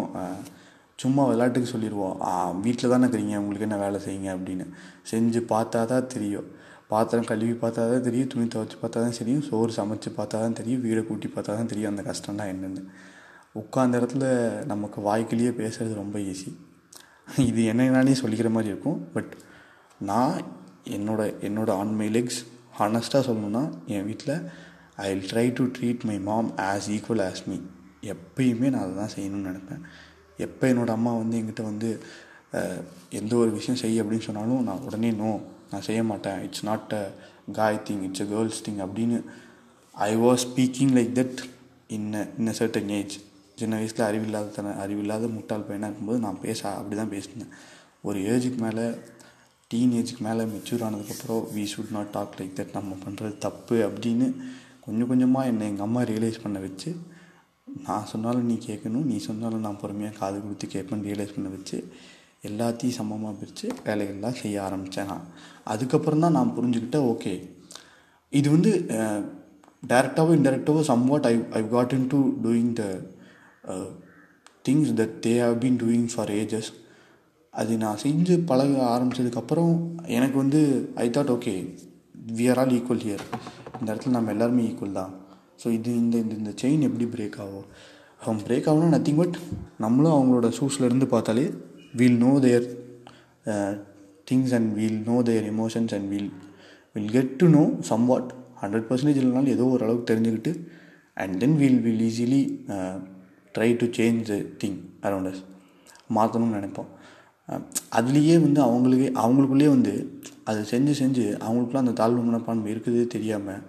சும்மா 1.06 1.24
விளையாட்டுக்கு 1.32 1.74
சொல்லிடுவோம். 1.74 2.20
வீட்டில் 2.66 2.92
தானே 2.94 3.04
இருக்கிறீங்க? 3.06 3.40
உங்களுக்கு 3.44 3.68
என்ன 3.70 3.80
வேலை 3.86 4.00
செய்யுங்க? 4.06 4.30
அப்படின்னு. 4.38 4.68
செஞ்சு 5.12 5.42
பார்த்தா 5.54 5.82
தான் 5.94 6.12
தெரியும். 6.14 6.48
பாத்திரம் 6.94 7.28
கழுவி 7.30 7.54
பார்த்தா 7.62 7.84
தான் 7.92 8.06
தெரியும். 8.08 8.30
துணி 8.32 8.46
துவைச்சி 8.54 8.78
பார்த்தா 8.82 9.04
தான் 9.06 9.20
தெரியும். 9.20 9.44
சோறு 9.50 9.72
சமைச்சு 9.78 10.10
பார்த்தா 10.18 10.42
தான் 10.46 10.58
தெரியும். 10.60 10.82
வீடை 10.86 11.02
கூட்டி 11.08 11.28
பார்த்தா 11.36 11.54
தான் 11.60 11.72
தெரியும் 11.72 11.92
அந்த 11.94 12.04
கஷ்டம்லாம் 12.10 12.52
என்னென்னு. 12.54 12.84
உட்காந்த 13.62 14.00
இடத்துல 14.00 14.26
நமக்கு 14.72 15.00
வாய்க்கிலேயே 15.08 15.52
பேசுகிறது 15.60 15.94
ரொம்ப 16.02 16.18
ஈஸி 16.32 16.50
இது 17.50 17.62
என்னன்னாலே 17.72 18.16
சொல்லிக்கிற 18.22 18.50
மாதிரி 18.56 18.72
இருக்கும். 18.74 18.98
பட் 19.14 19.32
நான் 20.10 20.36
என்னோட 20.96 21.22
என்னோட 21.48 21.70
ஆன் 21.82 21.94
மை 22.00 22.08
லெக்ஸ் 22.18 22.40
ஹானஸ்ட்டாக 22.80 23.24
சொல்லணுன்னா 23.28 23.64
என் 23.96 24.06
வீட்டில் 24.10 24.36
I 25.04 25.08
will 25.12 25.30
try 25.32 25.46
to 25.60 25.64
treat 25.78 26.04
my 26.10 26.18
mom 26.28 26.50
as 26.70 26.90
equal 26.96 27.24
as 27.30 27.44
me 27.50 27.58
எப்பயுமே 28.14 28.68
நான் 28.74 28.84
அதை 28.86 28.94
தான் 29.02 29.14
செய்யணும்னு 29.16 29.50
நினப்பேன். 29.50 29.82
எப்போ 30.38 30.66
என்னோடய 30.74 30.98
அம்மா 31.00 31.12
வந்து 31.14 31.36
என்கிட்ட 31.40 31.64
வந்து 31.64 31.90
எந்த 33.10 33.34
ஒரு 33.36 33.52
விஷயம் 33.52 33.82
செய்ய 33.84 34.04
அப்படின்னு 34.04 34.28
சொன்னாலும் 34.28 34.64
நான் 34.64 34.84
உடனே 34.88 35.12
நோ 35.12 35.30
நான் 35.72 35.86
செய்ய 35.88 36.04
மாட்டேன். 36.04 36.40
It's 36.44 36.66
not 36.66 36.94
a 36.94 37.04
guy 37.52 37.84
thing 37.88 38.04
it's 38.08 38.22
a 38.22 38.26
girls 38.26 38.62
thing 38.68 38.82
அப்படின்னு 38.86 39.18
I 39.96 40.12
was 40.18 40.44
speaking 40.48 40.94
like 40.98 41.12
that 41.20 41.40
in 41.88 42.10
in 42.40 42.52
a 42.54 42.56
certain 42.60 42.92
age 43.00 43.16
சின்ன 43.56 43.76
வயசில் 43.76 44.08
அறிவில்லாத 44.08 44.54
தன 44.56 44.74
அறிவில்லாத 44.84 45.28
முட்டாள் 45.28 45.66
பையனாக 45.68 45.90
இருக்கும்போது 45.90 46.20
நான் 46.20 46.42
பேச 46.42 46.62
அப்படி 46.70 46.96
தான் 46.96 47.14
பேசினேன். 47.16 47.52
ஒரு 48.02 48.20
ஏஜுக்கு 48.34 48.58
மேலே 48.58 48.86
டீன் 49.72 49.94
ஏஜுக்கு 50.00 50.20
மேலே 50.20 50.44
மெச்சூர் 50.44 50.86
ஆனதுக்கப்புறம் 50.88 51.44
we 51.56 51.64
should 51.74 51.92
not 51.92 52.12
talk 52.18 52.36
like 52.40 52.56
that 52.56 52.74
நம்ம 52.74 52.98
பண்ணுறது 53.06 53.38
தப்பு 53.38 53.78
அப்படின்னு 53.88 54.28
கொஞ்சம் 54.86 55.08
கொஞ்சமாக 55.08 55.48
என்னை 55.48 55.68
எங்கள் 55.68 55.86
அம்மா 55.86 56.02
ரியலைஸ் 56.02 56.44
பண்ண 56.44 56.60
வச்சு 56.60 56.90
நான் 57.76 58.10
சொன்னாலும் 58.12 58.48
நீ 58.48 58.56
கேட்கணும் 58.66 59.08
நீ 59.08 59.18
சொன்னாலும் 59.26 59.66
நான் 59.66 59.82
பொறுமையாக 59.82 60.18
காது 60.20 60.38
கொடுத்து 60.40 60.68
கேட்பேன்னு 60.68 61.08
ரியலைஸ் 61.08 61.36
பண்ண 61.36 61.50
வச்சு 61.50 61.78
எல்லாத்தையும் 62.44 62.98
சமமாக 62.98 63.34
பிரித்து 63.34 63.68
வேலைகள்லாம் 63.86 64.40
செய்ய 64.42 64.58
ஆரம்பித்தேன் 64.66 65.10
நான். 65.12 65.26
அதுக்கப்புறம் 65.66 66.24
தான் 66.24 66.38
நான் 66.38 66.56
புரிஞ்சுக்கிட்டேன் 66.58 67.08
ஓகே 67.12 67.34
இது 68.34 68.48
வந்து 68.50 68.72
டேரெக்டாகவோ 69.84 70.36
இன்டெரக்டாகவோ 70.38 70.82
somewhat 71.08 71.28
I 71.28 71.36
I 71.54 71.64
got 71.70 71.94
into 72.12 72.20
doing 72.44 72.72
the 72.74 72.86
things 74.66 74.94
that 75.00 75.16
they 75.26 75.34
have 75.42 75.58
been 75.64 75.80
doing 75.82 76.08
for 76.14 76.32
ages 76.36 76.72
அது 77.54 77.74
நான் 77.78 78.02
செஞ்சு 78.04 78.36
பழக 78.46 78.80
ஆரம்பித்ததுக்கப்புறம் 78.94 79.74
எனக்கு 80.12 80.38
வந்து 80.38 80.62
I 80.98 81.10
thought 81.10 81.32
okay 81.32 81.54
we 82.32 82.48
are 82.48 82.60
all 82.60 82.74
equal 82.74 83.04
here 83.04 83.24
இந்த 83.74 83.88
இடத்துல 83.92 84.12
நம்ம 84.12 84.32
எல்லாருமே 84.32 84.64
ஈக்குவல் 84.64 85.00
தான். 85.00 85.14
ஸோ 85.62 85.68
இது 85.78 85.92
இந்த 86.04 86.16
இந்த 86.24 86.34
இந்த 86.42 86.52
செயின் 86.62 86.86
எப்படி 86.88 87.06
பிரேக் 87.16 87.38
ஆகும்? 87.46 87.68
அவன் 88.24 88.42
பிரேக் 88.48 88.68
ஆகும்னா 88.72 88.90
நத்திங் 88.96 89.20
பட் 89.22 89.38
நம்மளும் 89.84 90.16
அவங்களோட 90.18 90.48
ஷூஸில் 90.58 90.88
இருந்து 90.90 91.08
பார்த்தாலே 91.08 91.46
we'll 92.00 92.20
know 92.26 92.32
their 92.40 92.66
things 94.32 94.54
and 94.58 94.70
we'll 94.80 95.00
know 95.10 95.18
their 95.30 95.48
emotions 95.54 95.94
and 95.98 96.10
we'll 96.14 96.32
will 96.96 97.12
get 97.18 97.34
to 97.42 97.48
know 97.58 97.64
somewhat 98.06 98.30
hundred 98.62 98.88
percentage 98.90 99.20
இல்லைனாலும் 99.22 99.56
ஏதோ 99.56 99.66
ஓரளவுக்கு 99.74 100.10
தெரிஞ்சுக்கிட்டு 100.12 100.54
and 101.18 101.36
then 101.44 101.58
we'll 101.62 101.82
will 101.88 102.04
easily 102.10 102.42
try 103.56 103.70
to 103.82 103.88
change 103.98 104.22
the 104.32 104.38
thing 104.64 104.80
around 105.08 105.30
us 105.32 105.44
மாற்றணும்னு 106.16 106.58
நினைப்போம். 106.60 106.90
Uh, 107.50 107.60
அதுலேயே 107.98 108.36
வந்து 108.46 108.60
அவங்களுக்கே 108.62 109.10
அவங்களுக்குள்ளேயே 109.24 109.70
வந்து 109.70 109.92
அதை 110.44 110.62
செஞ்சு 110.72 110.94
செஞ்சு 111.02 111.26
அவங்களுக்குள்ள 111.44 111.82
அந்த 111.84 111.94
தாழ்வு 112.00 112.22
மனப்பான்மை 112.22 112.70
இருக்குது 112.74 113.02
தெரியாமல் 113.08 113.62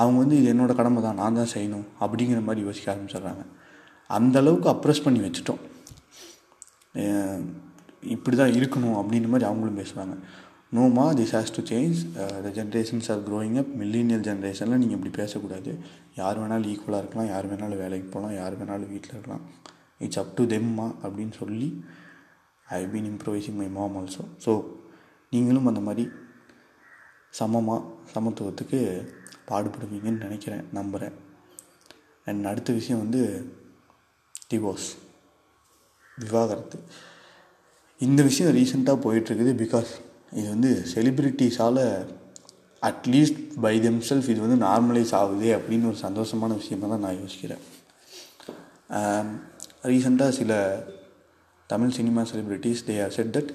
அவங்க 0.00 0.18
வந்து 0.22 0.36
இது 0.40 0.48
என்னோடய 0.52 0.78
கடமை 0.80 1.00
தான் 1.06 1.18
நான் 1.20 1.38
தான் 1.40 1.52
செய்யணும் 1.54 1.86
அப்படிங்கிற 2.04 2.40
மாதிரி 2.48 2.60
யோசிக்க 2.66 2.92
ஆரம்பிச்சிடுறாங்க. 2.92 3.44
அந்த 4.16 4.36
அளவுக்கு 4.42 4.68
அப்ரெஸ் 4.74 5.04
பண்ணி 5.06 5.20
வச்சுட்டோம். 5.26 5.62
இப்படி 8.16 8.36
தான் 8.40 8.54
இருக்கணும் 8.58 8.98
அப்படின்ற 9.00 9.28
மாதிரி 9.32 9.48
அவங்களும் 9.48 9.80
பேசுவாங்க. 9.80 10.14
நோமா 10.76 11.04
this 11.18 11.34
has 11.36 11.54
to 11.56 11.62
change 11.70 11.98
the 12.44 12.50
generations 12.58 13.08
are 13.12 13.22
growing 13.28 13.56
up 13.62 13.70
millennial 13.82 14.24
ஜென்ரேஷனில் 14.28 14.80
நீங்கள் 14.82 14.98
இப்படி 14.98 15.12
பேசக்கூடாது. 15.20 15.72
யார் 16.20 16.40
வேணாலும் 16.42 16.70
ஈக்குவலாக 16.72 17.02
இருக்கலாம். 17.02 17.30
யார் 17.32 17.48
வேணாலும் 17.52 17.80
வேலைக்கு 17.84 18.08
போகலாம். 18.14 18.34
யார் 18.40 18.56
வேணாலும் 18.60 18.90
வீட்டில் 18.94 19.14
இருக்கலாம். 19.16 19.44
இட்ஸ் 20.06 20.20
அப் 20.22 20.34
டு 20.38 20.44
தெம்மா 20.54 20.88
அப்படின்னு 21.04 21.34
சொல்லி 21.42 21.68
I 22.66 22.80
been 22.92 23.08
improvising 23.12 23.58
my 23.60 23.68
mom 23.76 23.96
also 24.00 24.24
so 24.44 24.52
நீங்களும் 25.34 25.68
அந்த 25.70 25.80
மாதிரி 25.86 26.04
சமமாக 27.38 27.80
சமத்துவத்துக்கு 28.12 28.80
பாடுபடுவீங்கன்னு 29.50 30.24
நினைக்கிறேன் 30.26 30.64
நம்புகிறேன் 30.72 31.16
அண்ட் 32.26 32.50
அடுத்த 32.52 32.72
விஷயம் 32.72 33.02
வந்து 33.04 33.22
டிவோர்ஸ் 34.50 34.88
விவாகரத்து. 36.18 36.78
இந்த 38.00 38.20
விஷயம் 38.22 38.54
ரீசெண்டாக 38.56 38.98
போயிட்டுருக்குது 39.04 39.54
பிகாஸ் 39.64 39.90
இது 40.32 40.48
வந்து 40.48 40.70
செலிப்ரிட்டிஸால் 40.94 41.82
அட்லீஸ்ட் 42.82 43.40
பை 43.60 43.74
தெம்செல்ஃப் 43.80 44.28
இது 44.32 44.40
வந்து 44.46 44.58
நார்மலைஸ் 44.66 45.14
ஆகுது 45.14 45.48
அப்படின்னு 45.58 45.90
ஒரு 45.92 45.98
சந்தோஷமான 46.06 46.54
விஷயமாக 46.54 46.90
தான் 46.92 47.04
நான் 47.06 47.20
யோசிக்கிறேன். 47.22 47.64
Um, 48.98 49.26
ரீசெண்டாக 49.82 50.30
சில 50.30 50.52
Tamil 51.66 51.96
cinema 51.96 52.22
celebrities 52.22 52.84
they 52.86 52.94
are 53.02 53.10
said 53.10 53.32
that 53.36 53.50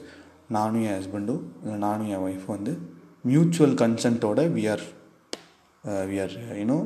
நானும் 0.47 0.83
என் 0.83 0.97
ஹஸ்பண்டும் 0.99 1.43
இல்லை 1.63 1.77
நானும் 1.77 2.09
என் 2.09 2.23
ஒய்ஃபும் 2.27 2.55
வந்து 2.57 2.73
mutual 3.21 3.73
கன்சென்ட்டோட 3.73 4.41
we 4.55 4.63
are 4.69 4.83
we 6.09 6.17
are 6.25 6.35
you know 6.61 6.79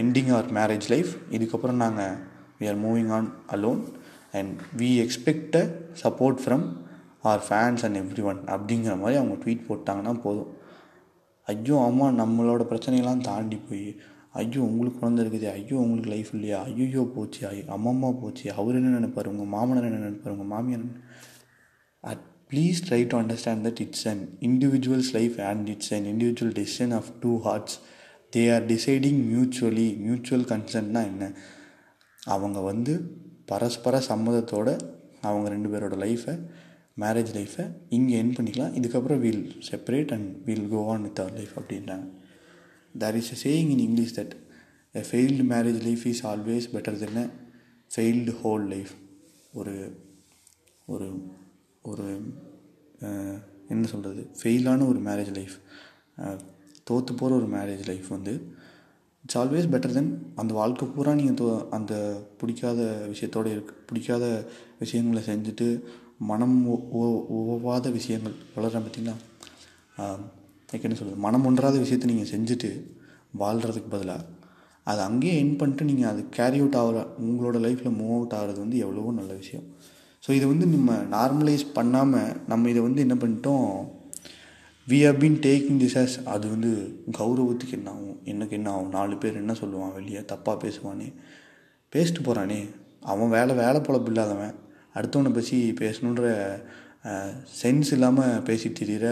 ending 0.00 0.32
our 0.34 0.48
marriage 0.58 0.88
life 0.94 1.12
இதுக்கப்புறம் 1.36 1.80
நாங்கள் 1.84 2.16
we 2.60 2.66
are 2.72 2.80
moving 2.86 3.10
on 3.18 3.28
alone 3.54 3.80
and 4.38 4.56
we 4.80 4.90
expect 5.04 5.56
a 5.62 5.64
support 6.02 6.42
from 6.44 6.66
our 7.30 7.42
fans 7.46 7.84
and 7.86 7.98
everyone 8.30 8.40
அப்படிங்கிற 8.54 8.94
மாதிரி 9.02 9.18
அவங்க 9.20 9.36
ட்வீட் 9.44 9.66
போட்டாங்கன்னா 9.70 10.12
போதும். 10.26 10.50
ஐயோ 11.46 11.76
அம்மா 11.88 12.06
நம்மளோட 12.20 12.62
பிரச்சனையெல்லாம் 12.72 13.24
தாண்டி 13.30 13.58
போய். 13.68 13.88
ஐயோ 14.40 14.60
உங்களுக்கு 14.68 15.00
குழந்த 15.00 15.20
இருக்குது. 15.24 15.46
ஐயோ 15.56 15.76
உங்களுக்கு 15.82 16.10
லைஃப் 16.14 16.30
இல்லையா? 16.36 16.58
ஐயோ 16.68 17.02
போச்சு. 17.16 17.40
ஐயோ 17.50 17.64
அம்மம்மா 17.76 18.10
போச்சு. 18.22 18.46
அவர் 18.60 18.78
என்ன 18.80 18.94
நினைப்பார்? 18.98 19.30
உங்கள் 19.32 19.52
மாமனார் 19.56 19.88
என்ன 19.90 20.00
நினைப்பார்? 20.06 20.34
உங்கள் 20.36 20.52
மாமியார் 20.54 20.86
at 22.10 22.24
please 22.50 22.80
try 22.88 23.00
to 23.06 23.14
understand 23.22 23.64
that 23.66 23.80
it's 23.84 24.06
an 24.08 24.22
individuals 24.40 25.10
life 25.18 25.36
and 25.50 25.68
it's 25.68 25.92
an 25.94 26.06
individual 26.12 26.54
decision 26.58 26.92
of 26.98 27.08
two 27.20 27.32
hearts 27.46 27.76
they 28.36 28.42
are 28.54 28.66
deciding 28.66 29.20
mutually 29.32 29.88
mutual 30.04 30.46
கன்சென்ட்னா 30.52 31.02
என்ன? 31.12 31.24
அவங்க 32.22 32.60
வந்து 32.60 32.92
பரஸ்பர 33.50 34.02
சம்மதத்தோடு 34.08 34.74
அவங்க 35.20 35.48
ரெண்டு 35.54 35.68
பேரோட 35.72 35.96
லைஃப்பை 36.04 36.34
மேரேஜ் 37.02 37.32
லைஃப்பை 37.38 37.64
இங்கே 37.88 38.14
என் 38.18 38.34
பண்ணிக்கலாம். 38.36 38.74
இதுக்கப்புறம் 38.78 39.20
we'll 39.24 39.42
separate 39.70 40.12
and 40.16 40.28
we'll 40.44 40.68
go 40.68 40.80
on 40.92 41.02
with 41.02 41.20
our 41.22 41.36
life 41.40 41.54
அப்படின்றாங்க. 41.60 42.06
There 42.94 43.16
is 43.20 43.30
a 43.34 43.38
saying 43.44 43.70
in 43.74 43.82
English 43.86 44.14
that 44.18 44.34
a 44.94 45.02
failed 45.10 45.46
marriage 45.54 45.80
life 45.88 46.04
is 46.12 46.22
always 46.26 46.68
better 46.74 46.98
than 47.02 47.20
a 47.24 47.26
failed 47.94 48.34
whole 48.42 48.64
life 48.74 48.92
ஒரு 49.52 49.74
ஒரு 50.94 51.08
ஒரு 51.92 52.06
என்ன 53.72 53.86
சொல்கிறது 53.92 54.22
ஃபெயிலான 54.40 54.86
ஒரு 54.90 55.00
மேரேஜ் 55.08 55.32
லைஃப் 55.38 55.56
தோற்று 56.88 57.12
போகிற 57.20 57.36
ஒரு 57.40 57.48
மேரேஜ் 57.56 57.84
லைஃப் 57.90 58.08
வந்து 58.16 58.34
இட்ஸ் 59.24 59.38
ஆல்வேஸ் 59.42 59.70
பெட்டர் 59.72 59.94
தென் 59.96 60.10
அந்த 60.40 60.52
வாழ்க்கை 60.58 60.86
பூரா 60.88 61.12
நீங்கள் 61.20 61.38
தோ 61.40 61.46
அந்த 61.76 61.92
பிடிக்காத 62.40 62.80
விஷயத்தோடு 63.12 63.48
இருக்கு 63.54 63.74
பிடிக்காத 63.88 64.24
விஷயங்களை 64.82 65.22
செஞ்சுட்டு 65.30 65.68
மனம் 66.30 66.58
ஓவாத 67.00 67.90
விஷயங்கள். 67.96 68.36
வளர்கிறேன் 68.56 68.84
பார்த்தீங்களா? 68.86 69.16
என்ன 70.86 70.96
சொல்கிறது 71.00 71.24
மனம் 71.26 71.46
ஒன்றாத 71.48 71.76
விஷயத்தை 71.84 72.08
நீங்கள் 72.12 72.32
செஞ்சுட்டு 72.34 72.70
வாழ்கிறதுக்கு 73.42 73.90
பதிலாக 73.94 74.22
அதை 74.90 75.00
அங்கேயே 75.08 75.34
என் 75.42 75.56
பண்ணிட்டு 75.60 75.84
நீங்கள் 75.90 76.10
அது 76.12 76.22
கேரி 76.36 76.58
அவுட் 76.62 76.78
ஆகிற 76.80 76.98
உங்களோட 77.26 77.56
லைஃப்பில் 77.66 77.96
மூவ் 78.00 78.14
அவுட் 78.16 78.34
ஆகிறது 78.38 78.58
வந்து 78.64 78.78
எவ்வளவோ 78.84 79.12
நல்ல 79.20 79.32
விஷயம். 79.42 79.66
ஸோ 80.24 80.30
இதை 80.36 80.46
வந்து 80.52 80.66
நம்ம 80.74 80.92
நார்மலைஸ் 81.16 81.64
பண்ணாமல் 81.78 82.30
நம்ம 82.50 82.68
இதை 82.72 82.80
வந்து 82.86 83.00
என்ன 83.06 83.16
பண்ணிட்டோம்? 83.22 83.70
We 84.86 84.98
have 85.06 85.20
been 85.22 85.38
taking 85.46 85.78
this 85.82 85.98
as 86.02 86.16
அது 86.34 86.46
வந்து 86.54 86.70
கௌரவத்துக்கு 87.18 87.76
என்ன 87.78 87.90
ஆகும்? 87.96 88.18
எனக்கு 88.32 88.54
என்ன 88.58 88.68
ஆகும்? 88.74 88.92
நாலு 88.96 89.14
பேர் 89.22 89.40
என்ன 89.42 89.54
சொல்லுவான் 89.60 89.94
வெளியே? 89.98 90.22
தப்பாக 90.32 90.56
பேசுவானே. 90.64 91.08
பேசிட்டு 91.92 92.22
போகிறானே 92.28 92.60
அவன் 93.12 93.34
வேலை 93.36 93.52
வேலை 93.62 93.80
பொழப்பு 93.80 94.10
இல்லாதவன். 94.12 94.54
அடுத்தவனை 94.96 95.32
பற்றி 95.38 95.58
பேசணுன்ற 95.80 96.24
சென்ஸ் 97.60 97.90
இல்லாமல் 97.96 98.42
பேசி 98.48 98.68
திரிகிற 98.78 99.08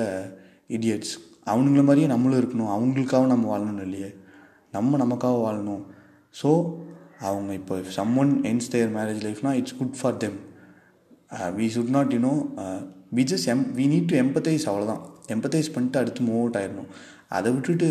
இடியட்ஸ் 0.77 1.15
அவனுங்கள 1.53 1.83
மாதிரியே 1.89 2.09
நம்மளும் 2.13 2.41
இருக்கணும். 2.41 2.73
அவங்களுக்காக 2.77 3.27
நம்ம 3.33 3.45
வாழணும் 3.53 3.85
இல்லையே. 3.87 4.11
நம்ம 4.77 4.99
நமக்காக 5.03 5.37
வாழணும். 5.47 5.83
ஸோ 6.41 6.51
அவங்க 7.29 7.51
இப்போ 7.61 7.75
some 7.97 8.15
one 8.23 8.33
ends 8.51 8.73
their 8.75 8.91
marriage 8.97 9.21
லைஃப்னால் 9.27 9.59
it's 9.61 9.77
good 9.81 9.99
for 10.01 10.17
them 10.25 10.39
we 11.39 11.67
should 11.77 11.95
not 11.97 12.13
you know 12.13 12.33
we 13.15 13.23
just 13.33 13.47
um 13.47 13.65
we 13.77 13.85
need 13.93 14.07
to 14.07 14.17
empathize 14.17 14.65
அவ்வளோதான் 14.71 15.03
எம்பத்தைஸ் 15.29 15.73
பண்ணிட்டு 15.73 15.99
அடுத்து 15.99 16.25
மூவ் 16.25 16.39
அவுட் 16.39 16.57
ஆயிடணும் 16.57 16.91
அதை 17.29 17.53
விட்டுட்டு 17.53 17.89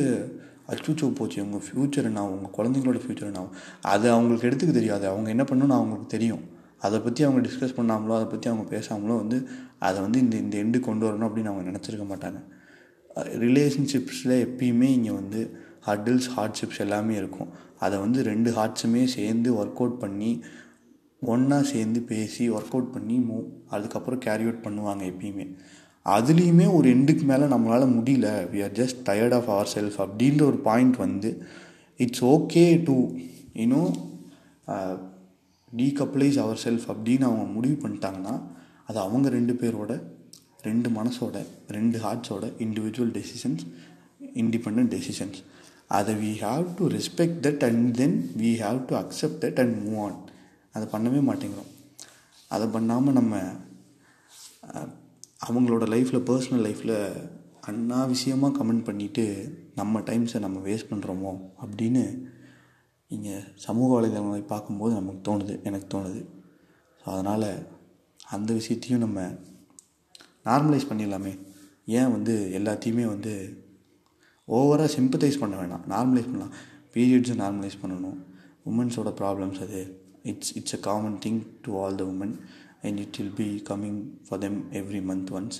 அச்சுச்சோ 0.67 1.15
போச்சு. 1.15 1.43
உங்கள் 1.43 1.63
ஃப்யூச்சர் 1.67 2.03
என்ன 2.03 2.29
உங்கள் 2.29 2.53
குழந்தைங்களோட 2.57 2.99
ஃப்யூச்சர் 3.03 3.29
என்ன 3.31 3.47
அது 3.81 4.11
அவங்களுக்கு 4.11 4.47
எடுத்துக்க 4.49 4.71
தெரியாது. 4.71 5.07
அவங்க 5.07 5.29
என்ன 5.29 5.43
பண்ணணும்னு 5.43 5.77
அவங்களுக்கு 5.79 6.07
தெரியும். 6.07 6.43
அதை 6.79 6.99
பற்றி 6.99 7.23
அவங்க 7.23 7.49
டிஸ்கஸ் 7.49 7.77
பண்ணாமலோ 7.77 8.15
அதை 8.15 8.25
பற்றி 8.25 8.49
அவங்க 8.49 8.77
பேசாமலோ 8.77 9.15
வந்து 9.15 9.47
அதை 9.79 10.01
வந்து 10.01 10.19
இந்த 10.19 10.35
இந்த 10.37 10.57
எண்டு 10.57 10.79
கொண்டு 10.79 11.09
வரணும் 11.09 11.27
அப்படின்னு 11.29 11.51
அவங்க 11.53 11.69
நினச்சிருக்க 11.69 12.05
மாட்டாங்க. 12.13 12.41
Uh, 13.15 13.27
ரிலேஷன்ஷிப்ஸில் 13.39 14.33
எப்பயுமே 14.45 14.81
இங்கே 14.81 15.11
வந்து 15.11 15.57
ஹர்டில்ஸ் 15.85 16.29
ஹார்ட்ஷிப்ஸ் 16.37 16.79
எல்லாமே 16.79 17.15
இருக்கும். 17.15 17.49
அதை 17.79 17.99
வந்து 17.99 18.23
ரெண்டு 18.23 18.51
ஹார்ட்ஸுமே 18.51 19.03
சேர்ந்து 19.03 19.53
ஒர்க் 19.53 19.81
அவுட் 19.81 19.99
பண்ணி 19.99 20.43
ஒன்றா 21.25 21.61
சேர்ந்து 21.63 22.01
பேசி 22.01 22.49
ஒர்க் 22.51 22.73
அவுட் 22.75 22.93
பண்ணி 22.93 23.17
மூ 23.19 23.37
அதுக்கப்புறம் 23.69 24.19
கேரி 24.19 24.43
அவுட் 24.43 24.65
பண்ணுவாங்க 24.65 25.03
எப்பயுமே. 25.11 25.45
அதுலேயுமே 26.05 26.73
ஒரு 26.73 26.95
எண்டுக்கு 26.95 27.21
மேலே 27.21 27.43
நம்மளால் 27.43 27.95
முடியல. 27.97 28.27
We 28.51 28.63
are 28.63 28.71
just 28.71 28.99
tired 29.05 29.33
of 29.33 29.49
ourself 29.75 29.97
அப்படின்ற 29.97 30.41
ஒரு 30.41 30.57
பாயிண்ட் 30.57 30.97
வந்து 30.97 31.43
it's 31.97 32.23
okay 32.23 32.83
to 32.83 32.95
you know 33.55 33.83
decouples 35.77 36.37
ourself 36.63 36.87
அப்படின்னு 36.87 37.21
அவங்க 37.21 37.43
முடிவு 37.43 37.87
பண்ணிட்டாங்கன்னா 37.87 38.41
அது 38.85 38.99
அவங்க 38.99 39.29
ரெண்டு 39.29 39.53
பேரோட 39.53 40.01
ரெண்டு 40.61 40.89
மனசோட 40.89 41.37
ரெண்டு 41.67 41.99
ஹார்ட்ஸோட 41.99 42.45
இண்டிவிஜுவல் 42.59 43.13
டெசிஷன்ஸ் 43.19 43.63
இண்டிபெண்ட் 44.35 44.91
டெசிஷன்ஸ் 44.93 45.39
அதை 45.87 46.15
we 46.15 46.31
have 46.37 46.65
to 46.77 46.87
respect 46.87 47.39
that 47.47 47.63
and 47.63 47.97
then 47.97 48.31
we 48.37 48.51
have 48.55 48.79
to 48.85 48.95
accept 48.95 49.39
that 49.45 49.59
and 49.59 49.75
move 49.83 49.99
on 49.99 50.17
அதை 50.75 50.85
பண்ணவே 50.93 51.19
மாட்டேங்கிறோம். 51.29 51.71
அதை 52.55 52.65
பண்ணாமல் 52.75 53.17
நம்ம 53.19 53.35
அவங்களோட 55.47 55.85
லைஃப்பில் 55.93 56.25
பர்சனல் 56.29 56.65
லைஃப்பில் 56.67 56.97
அனாவசியமாக 57.69 58.55
கமெண்ட் 58.57 58.85
பண்ணிவிட்டு 58.87 59.25
நம்ம 59.79 59.99
டைம்ஸை 60.09 60.39
நம்ம 60.45 60.57
வேஸ்ட் 60.67 60.91
பண்ணுறோமோ 60.91 61.31
அப்படின்னு 61.63 62.03
இங்கே 63.15 63.35
சமூக 63.65 63.89
வலைதளங்களை 63.95 64.43
பார்க்கும்போது 64.51 64.93
நமக்கு 64.99 65.21
தோணுது 65.27 65.55
எனக்கு 65.69 65.87
தோணுது. 65.93 66.21
ஸோ 67.01 67.05
அதனால் 67.13 67.49
அந்த 68.35 68.49
விஷயத்தையும் 68.59 69.03
நம்ம 69.05 69.19
நார்மலைஸ் 70.49 70.89
பண்ணிடலாமே. 70.89 71.33
ஏன் 71.99 72.13
வந்து 72.15 72.33
எல்லாத்தையுமே 72.59 73.05
வந்து 73.13 73.33
ஓவராக 74.47 74.89
சிம்பத்தைஸ் 74.95 75.41
பண்ண 75.41 75.53
வேணாம். 75.59 75.83
நார்மலைஸ் 75.93 76.29
பண்ணலாம். 76.29 76.55
பீரியட்ஸும் 76.95 77.43
நார்மலைஸ் 77.43 77.81
பண்ணணும். 77.83 78.17
உமன்ஸோட 78.71 79.11
ப்ராப்ளம்ஸ் 79.21 79.61
அது. 79.65 79.81
It's 80.23 80.55
it's 80.55 80.75
a 80.75 80.79
common 80.79 81.17
thing 81.25 81.41
to 81.61 81.83
all 81.83 81.95
the 81.95 82.03
woman 82.03 82.35
and 82.81 82.99
it 82.99 83.17
will 83.17 83.35
be 83.35 83.63
coming 83.69 84.01
for 84.27 84.39
them 84.39 84.71
every 84.71 85.01
month 85.03 85.31
once 85.31 85.59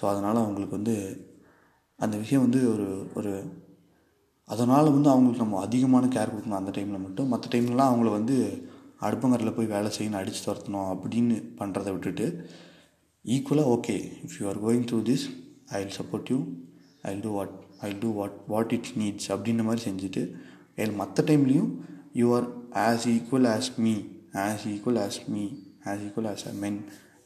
so 0.00 0.04
அதனால் 0.06 0.36
அவங்களுக்கு 0.36 0.76
வந்து 0.76 0.96
அந்த 1.96 2.16
விஷயம் 2.16 2.42
வந்து 2.42 2.72
ஒரு 2.72 3.06
ஒரு 3.14 3.32
அதனால் 4.44 4.90
வந்து 4.90 5.10
அவங்களுக்கு 5.10 5.44
நம்ம 5.44 5.60
அதிகமான 5.60 6.06
கேர் 6.06 6.30
கொடுக்கணும் 6.30 6.60
அந்த 6.60 6.70
டைமில் 6.70 7.00
மட்டும். 7.00 7.28
மற்ற 7.28 7.48
டைம்லலாம் 7.52 7.90
அவங்கள 7.90 8.10
வந்து 8.10 8.36
அடுப்பங்கரில் 9.00 9.54
போய் 9.54 9.66
வேலை 9.66 9.90
செய்யணும் 9.98 10.20
அடித்து 10.20 10.40
துரத்தணும் 10.44 10.88
அப்படின்னு 10.94 11.36
பண்ணுறதை 11.58 11.90
விட்டுட்டு 11.92 12.26
ஈக்குவலாக 13.24 13.68
okay 13.68 13.96
if 14.24 14.36
you 14.40 14.48
are 14.48 14.60
going 14.64 14.86
through 14.90 15.02
this 15.02 15.24
I 15.68 15.84
will 15.84 15.96
support 15.98 16.30
you 16.30 16.38
I 17.02 17.12
will 17.12 17.22
do 17.22 17.32
what 17.32 17.54
I 17.80 17.88
will 17.90 18.00
do 18.00 18.12
what 18.12 18.32
what 18.46 18.72
it 18.72 18.90
needs 18.96 19.28
அப்படின்ற 19.28 19.62
மாதிரி 19.62 19.90
செஞ்சுட்டு 19.90 20.22
மற்ற 20.96 21.24
டைம்லேயும் 21.24 21.70
you 22.12 22.36
are 22.36 22.48
as 22.72 23.08
equal 23.08 23.44
as 23.54 23.70
me 23.78 23.94
as 24.32 24.66
equal 24.68 24.96
as 25.04 25.20
me 25.28 25.44
as 25.84 26.02
equal 26.06 26.28
as 26.32 26.46
a 26.46 26.52
men 26.52 26.78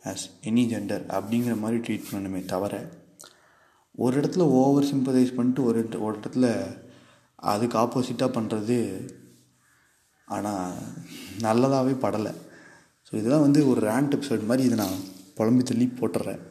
as 0.05 0.25
any 0.43 0.65
gender 0.73 1.05
அப்படிங்கிற 1.09 1.59
மாதிரி 1.59 1.79
treat 1.87 2.11
பண்ணணுமே 2.11 2.45
தவிர 2.45 3.01
ஒரு 3.95 4.21
இடத்துல 4.21 4.41
ஓவர் 4.41 4.85
சிம்பதைஸ் 4.85 5.35
பண்ணிட்டு 5.35 5.65
ஒரு 5.65 5.89
ஒரு 5.99 6.19
இடத்துல 6.19 6.47
அதுக்கு 7.37 7.79
ஆப்போசிட்டாக 7.79 8.35
பண்ணுறது 8.37 8.79
ஆனால் 10.25 10.73
நல்லதாகவே 11.41 11.95
படலை. 12.05 12.33
ஸோ 13.07 13.15
இதெல்லாம் 13.15 13.41
வந்து 13.41 13.69
ஒரு 13.69 13.81
ரேண்ட் 13.89 14.15
எபிசோட் 14.17 14.47
மாதிரி 14.47 14.67
இதை 14.67 14.79
நான் 14.79 15.03
புலம்பி 15.35 15.63
தள்ளி 15.63 15.87
போட்டுடுறேன் 15.87 16.43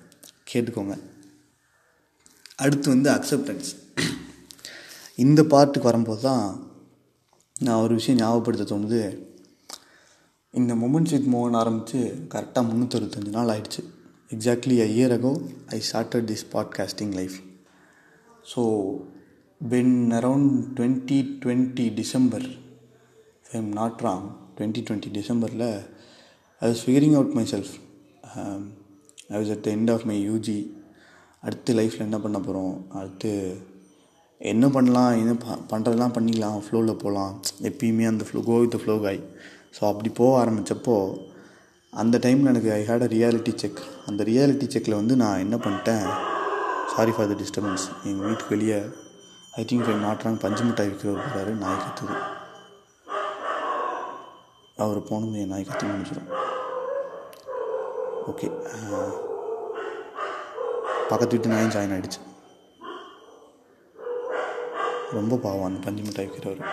கேட்டுக்கோங்க. 0.54 0.96
அடுத்து 2.56 2.90
வந்து 2.90 3.10
அக்செப்டன்ஸ் 3.12 3.70
இந்த 5.16 5.42
பார்ட்டுக்கு 5.42 5.90
வரும்போது 5.90 6.22
தான் 6.22 6.71
நான் 7.66 7.82
ஒரு 7.82 7.94
விஷயம் 7.94 8.20
ஞாபகப்படுத்த 8.20 8.66
தோணுது. 8.70 9.02
இந்த 10.54 10.74
மூமெண்ட்ஸ் 10.76 11.14
வித் 11.16 11.28
மோகன் 11.34 11.58
ஆரம்பித்து 11.62 12.00
கரெக்டாக 12.34 12.64
முந்நூற்றறுபத்தஞ்சு 12.70 13.34
நாள் 13.38 13.52
ஆயிடுச்சு. 13.54 13.82
Exactly 14.30 14.76
a 14.84 14.88
year 14.96 15.14
ago 15.16 15.32
I 15.76 15.78
started 15.88 16.28
this 16.32 16.46
podcasting 16.54 17.14
life 17.14 17.38
so 18.52 18.62
been 19.62 19.96
around 20.12 20.52
twenty 20.78 21.18
twenty 21.42 21.86
December 21.94 22.46
I 23.52 23.56
am 23.62 23.72
not 23.72 24.00
wrong 24.02 24.28
twenty 24.58 24.84
twenty 24.88 25.12
டிசம்பரில் 25.20 25.68
I 26.62 26.70
was 26.70 26.84
figuring 26.86 27.16
out 27.20 27.36
myself 27.54 27.74
I 29.30 29.36
was 29.40 29.52
at 29.56 29.64
the 29.68 29.72
end 29.76 29.92
of 29.92 30.06
my 30.12 30.18
UG 30.30 30.60
அடுத்து 31.44 31.74
லைஃப்பில் 31.74 32.08
என்ன 32.10 32.20
பண்ண 32.20 32.40
போகிறோம் 32.40 32.74
அடுத்து 32.92 33.32
என்ன 34.42 34.66
பண்ணலாம் 34.68 35.12
என்ன 35.14 35.34
ப 35.36 35.58
பண்ணுறதெல்லாம் 35.72 36.14
பண்ணிக்கலாம் 36.14 36.62
ஃப்ளோவில் 36.66 37.00
போகலாம் 37.02 37.34
எப்பயுமே 37.62 38.06
அந்த 38.08 38.24
flow 38.28 38.42
go 38.42 38.56
with 38.60 38.78
flow 38.82 38.96
guy 39.00 39.20
so 39.76 39.82
அப்படி 39.90 40.10
போக 40.16 40.32
ஆரம்பித்தப்போ 40.42 40.96
அந்த 41.94 42.16
டைமில் 42.24 42.52
எனக்கு 42.52 42.70
I 42.72 42.82
had 42.84 43.06
a 43.06 43.10
reality 43.14 43.54
check 43.56 43.82
அந்த 44.06 44.24
ரியாலிட்டி 44.24 44.68
செக்கில் 44.68 45.00
வந்து 45.00 45.16
நான் 45.16 45.42
என்ன 45.42 45.56
பண்ணிட்டேன் 45.58 46.08
சாரி 46.94 47.12
ஃபார் 47.12 47.30
த 47.32 47.38
டிஸ்டர்பன்ஸ் 47.42 47.86
எங்கள் 48.06 48.28
வீட்டுக்கு 48.28 48.56
வெளியே 48.56 48.80
I 49.54 49.66
think 49.66 49.86
five 49.88 50.02
not 50.02 50.26
wrong 50.26 50.42
பஞ்சு 50.44 50.64
மிட்டாய் 50.64 50.92
விற்கிறவர் 50.92 51.26
போகிறாரு 51.26 51.54
நாய் 51.60 51.84
கற்றுது 51.84 52.18
அவர் 54.78 55.02
போனது 55.04 55.44
என் 55.44 55.54
நாய் 55.54 55.70
கற்று 55.70 55.92
முடிச்சிடும் 55.92 56.30
ஓகே 58.30 58.50
பக்கத்து 61.10 61.34
வீட்டு 61.36 61.54
நாயும் 61.54 61.74
ஜாயின் 61.76 61.96
ஆகிடுச்சு 61.96 62.22
ரொம்ப 65.14 65.38
பாவம் 65.38 65.66
அந்த 65.66 65.80
பஞ்சு 65.86 66.04
மிட்டாய் 66.04 66.28
விற்கிறவர் 66.28 66.64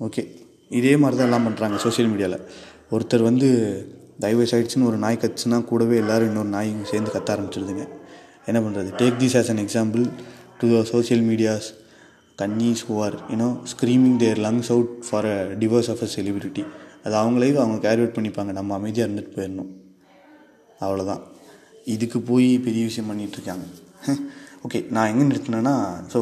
ஓகே 0.00 0.22
இதே 0.70 0.96
மாதிரி 0.96 1.18
தான் 1.18 1.28
எல்லாம் 1.28 1.46
பண்ணுறாங்க 1.46 1.76
சோஷியல் 1.76 2.10
மீடியாவில் 2.10 2.38
ஒருத்தர் 2.90 3.22
வந்து 3.22 3.48
தயவு 4.18 4.42
ஆகிடுச்சின்னு 4.42 4.86
ஒரு 4.86 4.96
நாய் 4.96 5.16
கத்துச்சுன்னா 5.16 5.64
கூடவே 5.64 5.96
எல்லோரும் 5.96 6.28
இன்னொரு 6.28 6.48
நாய் 6.48 6.74
சேர்ந்து 6.82 7.10
கத்த 7.10 7.34
ஆரம்பிச்சிருதுங்க. 7.34 7.84
என்ன 8.46 8.58
பண்ணுறது 8.60 8.90
take 8.98 9.18
this 9.20 9.36
as 9.36 9.50
an 9.50 9.58
example 9.58 10.04
to 10.58 10.68
the 10.76 10.84
social 10.84 11.22
medias 11.22 11.68
கன்னிஸ் 12.38 12.84
who 12.88 13.02
are 13.02 13.16
you know 13.30 13.58
screaming 13.72 14.16
their 14.16 14.38
lungs 14.38 14.70
out 14.70 15.04
for 15.10 15.26
a 15.26 15.38
divorce 15.58 15.90
of 15.90 16.02
a 16.02 16.08
celebrity 16.16 16.64
அது 17.04 17.14
அவங்களே 17.22 17.50
அவங்க 17.62 17.78
கேரி 17.86 18.02
அவுட் 18.02 18.16
பண்ணிப்பாங்க. 18.16 18.52
நம்ம 18.58 18.74
அமைதியாக 18.78 19.06
இருந்துட்டு 19.08 19.34
போயிடணும். 19.36 19.70
அவ்வளோதான் 20.84 21.22
இதுக்கு 21.94 22.18
போய் 22.30 22.48
பெரிய 22.66 22.82
விஷயம் 22.88 23.10
பண்ணிகிட்ருக்காங்க 23.10 23.66
ஓகே 24.66 24.78
நான் 24.94 25.10
எங்கே 25.12 25.24
நிறுத்தினேன்னா 25.28 25.74
ஸோ 26.12 26.20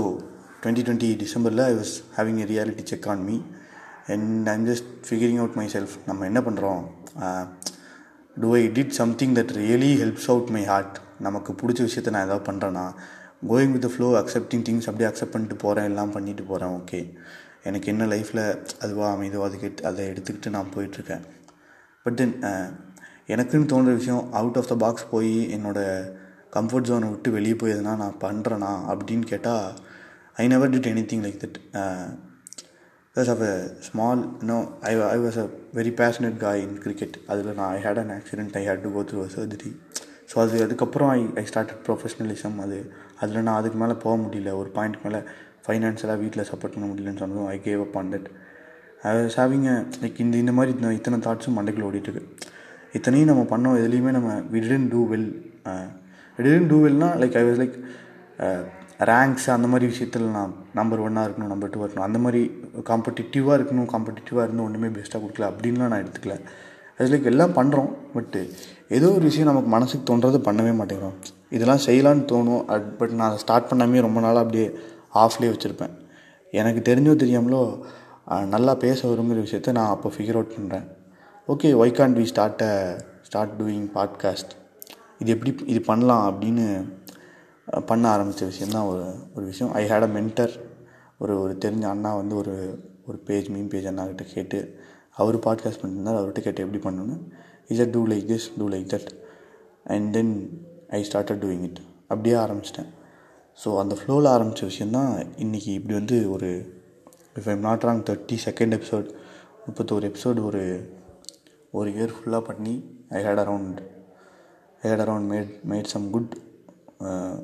டுவெண்ட்டி 0.61 0.83
டுவெண்ட்டி 0.87 1.09
டிசம்பரில் 1.23 1.63
I 1.71 1.73
was 1.79 1.95
having 2.17 2.39
a 2.45 2.47
reality 2.53 2.85
check 2.91 3.09
on 3.13 3.23
me 3.29 3.37
and 4.15 4.49
I'm 4.53 4.67
just 4.71 4.89
figuring 5.07 5.41
out 5.43 5.57
myself 5.75 5.95
நம்ம 6.09 6.27
என்ன 6.31 6.41
பண்ணுறோம் 6.47 6.83
do 8.37 8.51
I 8.61 8.63
did 8.77 8.95
something 9.01 9.35
that 9.39 9.53
really 9.61 9.93
helps 10.03 10.29
out 10.35 10.53
my 10.57 10.63
heart 10.73 10.99
நமக்கு 11.27 11.53
பிடிச்ச 11.61 11.81
விஷயத்த 11.89 12.15
நான் 12.15 12.27
ஏதாவது 12.29 12.47
பண்ணுறேன்னா 12.51 12.85
going 13.51 13.75
with 13.77 13.89
flow 13.95 14.09
accepting 14.23 14.65
things 14.69 14.89
அப்படியே 14.91 15.09
அக்செப்ட் 15.11 15.35
பண்ணிட்டு 15.35 15.59
போகிறேன் 15.65 15.89
எல்லாம் 15.91 16.15
பண்ணிட்டு 16.17 16.45
போகிறேன் 16.51 16.75
ஓகே 16.79 17.01
எனக்கு 17.71 17.91
என்ன 17.93 18.07
லைஃப்பில் 18.13 18.45
அதுவாக 18.85 19.11
அமைதோ 19.15 19.41
அதுக்கு 19.49 19.69
அதை 19.91 20.03
எடுத்துக்கிட்டு 20.13 20.55
நான் 20.57 20.73
போயிட்டுருக்கேன். 20.77 21.25
பட் 22.07 22.19
தென் 22.21 22.37
எனக்குன்னு 23.35 23.71
தோன்ற 23.73 23.93
விஷயம் 24.01 24.27
அவுட் 24.41 24.59
ஆஃப் 24.61 24.71
த 24.73 24.75
பாக்ஸ் 24.83 25.11
போய் 25.11 25.33
என்னோடய 25.57 26.05
கம்ஃபர்ட் 26.57 26.89
ஜோனை 26.89 27.09
விட்டு 27.11 27.31
வெளியே 27.37 27.57
போய் 27.61 27.75
எதுனா 27.75 27.95
நான் 28.03 28.21
பண்ணுறேனா 28.23 28.71
அப்படின்னு 28.93 29.27
கேட்டால் 29.33 29.67
I 30.43 30.47
never 30.53 30.73
did 30.75 30.89
anything 31.11 31.25
like 31.27 31.41
that 31.45 31.59
because 33.15 33.31
of 33.35 33.43
a 33.51 33.55
small 33.87 34.23
no 34.51 34.57
I 34.91 34.93
I 35.15 35.19
was 35.25 35.39
a 35.43 35.47
very 35.79 35.93
passionate 36.01 36.39
guy 36.45 36.63
in 36.67 36.79
cricket 36.85 37.17
அதில் 37.27 37.57
நான் 37.59 37.73
I 37.77 37.81
had 37.87 38.01
an 38.03 38.13
accident 38.19 38.57
I 38.61 38.63
had 38.69 38.85
to 38.87 38.93
go 38.97 39.03
through 39.11 39.27
surgery 39.37 39.73
so 40.31 40.37
அது 40.45 40.63
அதுக்கப்புறம் 40.67 41.11
I 41.17 41.21
I 41.43 41.45
started 41.51 41.83
professionalism 41.87 42.57
அது 42.65 42.79
அதில் 43.23 43.47
நான் 43.47 43.59
அதுக்கு 43.61 43.79
மேலே 43.79 43.95
போக 44.05 44.15
முடியல. 44.25 44.51
ஒரு 44.61 44.71
பாயிண்ட் 44.79 44.99
மேலே 45.05 45.21
ஃபைனான்ஷியலாக 45.69 46.19
வீட்டில் 46.25 46.49
சப்போர்ட் 46.51 46.75
பண்ண 46.75 46.87
முடியலன்னு 46.91 47.23
சொன்னதும் 47.23 47.49
I 47.55 47.59
gave 47.65 47.83
up 47.87 47.97
on 48.01 48.13
that 48.15 48.29
I 49.09 49.11
like 50.05 50.21
இந்த 50.25 50.37
இந்த 50.45 50.53
மாதிரி 50.59 50.73
இந்த 50.77 50.93
இத்தனை 50.99 51.19
தாட்ஸும் 51.27 51.57
மண்டைக்குள்ள 51.59 51.89
ஓடிட்டுருக்கு. 51.91 52.25
இத்தனையும் 52.97 53.31
நம்ம 53.31 53.43
பண்ணோம் 53.51 53.79
எதுலேயுமே 53.83 54.13
நம்ம 54.17 54.29
we 54.53 54.59
didn't 54.65 54.91
do 54.95 55.01
well 55.13 55.29
didn't 56.39 56.71
do 56.73 56.77
வெல்னா 56.85 57.09
like 57.23 57.37
I 57.41 57.45
was 57.49 57.61
like 57.63 57.77
ranks 59.11 59.47
அந்த 59.55 59.67
மாதிரி 59.73 59.87
விஷயத்தில் 59.91 60.25
நான் 60.37 60.55
நம்பர் 60.79 61.03
ஒன்னாக 61.07 61.27
இருக்கணும் 61.27 61.53
நம்பர் 61.53 61.71
டூவாக 61.75 61.87
இருக்கணும் 61.87 62.09
அந்த 62.09 62.19
மாதிரி 62.25 62.41
காம்படிட்டிவாக 62.89 63.59
இருக்கணும் 63.59 63.89
காம்படிட்டிவாக 63.93 64.47
இருந்து 64.47 64.65
ஒன்றுமே 64.67 64.89
பெஸ்ட்டாக 64.97 65.21
கொடுக்கல 65.25 65.49
அப்படின்லாம் 65.51 65.91
நான் 65.93 66.03
எடுத்துக்கல. 66.05 66.37
அது 66.99 67.09
லைக் 67.13 67.29
எல்லாம் 67.33 67.55
பண்ணுறோம் 67.59 67.91
பட்டு 68.15 68.41
ஏதோ 68.97 69.09
ஒரு 69.17 69.25
விஷயம் 69.29 69.49
நமக்கு 69.51 69.71
மனசுக்கு 69.75 70.05
தோன்றதை 70.11 70.39
பண்ணவே 70.49 70.73
மாட்டேங்கிறோம். 70.81 71.19
இதெல்லாம் 71.57 71.83
செய்யலான்னு 71.87 72.25
தோணும் 72.33 72.65
பட் 73.01 73.15
நான் 73.21 73.37
ஸ்டார்ட் 73.43 73.69
பண்ணாமே 73.71 74.01
ரொம்ப 74.07 74.21
நாளாக 74.25 74.45
அப்படியே 74.45 74.67
ஆஃப்லேயே 75.15 75.51
வச்சுருப்பேன். 75.55 75.95
எனக்கு 76.51 76.81
தெரிஞ்சோ 76.89 77.15
தெரியாமலோ 77.23 77.63
நல்லா 78.47 78.75
பேச 78.75 79.09
வருங்கிற 79.09 79.41
விஷயத்த 79.47 79.73
நான் 79.73 79.93
அப்போ 79.95 80.09
ஃபிகர் 80.17 80.39
அவுட் 80.39 80.55
பண்ணுறேன் 80.57 80.87
okay 81.53 81.69
why 81.83 81.95
can't 81.99 82.19
we 82.21 82.25
start 82.33 82.63
a 82.63 82.73
start 83.23 83.55
doing 83.61 83.87
podcast 83.95 84.53
இது 85.19 85.31
எப்படி 85.35 85.53
இது 85.67 85.81
பண்ணலாம் 85.81 86.25
அப்படின்னு 86.31 86.67
பண்ண 87.87 88.05
ஆரம்பித்த 88.09 88.45
விஷயந்தான் 88.47 88.87
ஒரு 88.91 89.07
ஒரு 89.35 89.45
விஷயம். 89.47 89.73
ஐ 89.73 89.83
ஹேட் 89.89 90.07
அ 90.09 90.11
மென்டர் 90.19 90.53
ஒரு 91.19 91.41
ஒரு 91.41 91.55
தெரிஞ்ச 91.65 91.85
அண்ணா 91.85 92.17
வந்து 92.17 92.37
ஒரு 92.37 92.55
ஒரு 93.07 93.19
பேஜ் 93.19 93.49
மீன் 93.49 93.69
பேஜ் 93.69 93.87
அண்ணாக்கிட்ட 93.87 94.25
கேட்டு 94.35 94.59
அவர் 95.11 95.39
பாட்காஸ்ட் 95.39 95.81
பண்ணியிருந்தார். 95.83 96.19
அவர்கிட்ட 96.21 96.41
கேட்டு 96.41 96.65
எப்படி 96.65 96.81
பண்ணணும்னு 96.87 97.19
is 97.69 97.81
at 97.81 97.91
to 97.91 98.07
like 98.07 98.27
this 98.33 98.47
to 98.59 98.69
like 98.69 98.89
that 98.95 99.09
and 99.85 100.13
then 100.13 100.33
I 100.89 101.01
started 101.11 101.43
doing 101.45 101.63
it 101.63 101.81
அப்படியே 102.09 102.35
ஆரம்பிச்சிட்டேன். 102.35 102.91
ஸோ 103.65 103.79
அந்த 103.79 103.97
ஃப்ளோவில் 103.97 104.29
ஆரம்பித்த 104.29 104.67
விஷயந்தான் 104.67 105.13
இன்றைக்கி 105.37 105.69
இப்படி 105.69 105.99
வந்து 105.99 106.31
ஒரு 106.31 106.49
if 107.35 107.49
I'm 107.49 107.59
not 107.59 107.83
wrong 107.83 108.03
thirty 108.11 108.37
second 108.45 108.75
episode 108.79 109.15
முப்பத்தோரு 109.67 110.07
எபிசோடு 110.09 110.45
ஒரு 110.45 110.63
ஒரு 111.73 111.91
இயர் 111.91 112.13
ஃபுல்லாக 112.17 112.41
பண்ணி 112.41 112.85
I 113.09 113.23
had 113.23 113.39
around 113.39 113.79
I 114.83 114.91
had 114.91 115.03
around 115.05 115.29
made 115.33 115.51
made 115.69 115.85
some 115.85 116.11
good 116.11 116.37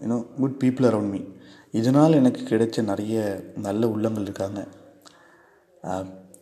you know 0.02 0.26
good 0.38 0.62
people 0.64 0.86
around 0.86 1.10
me 1.10 1.20
இதனால் 1.70 2.12
எனக்கு 2.12 2.42
கிடைச்ச 2.42 2.82
நிறைய 2.82 3.44
நல்ல 3.56 3.88
உள்ளங்கள் 3.88 4.22
இருக்காங்க. 4.22 4.66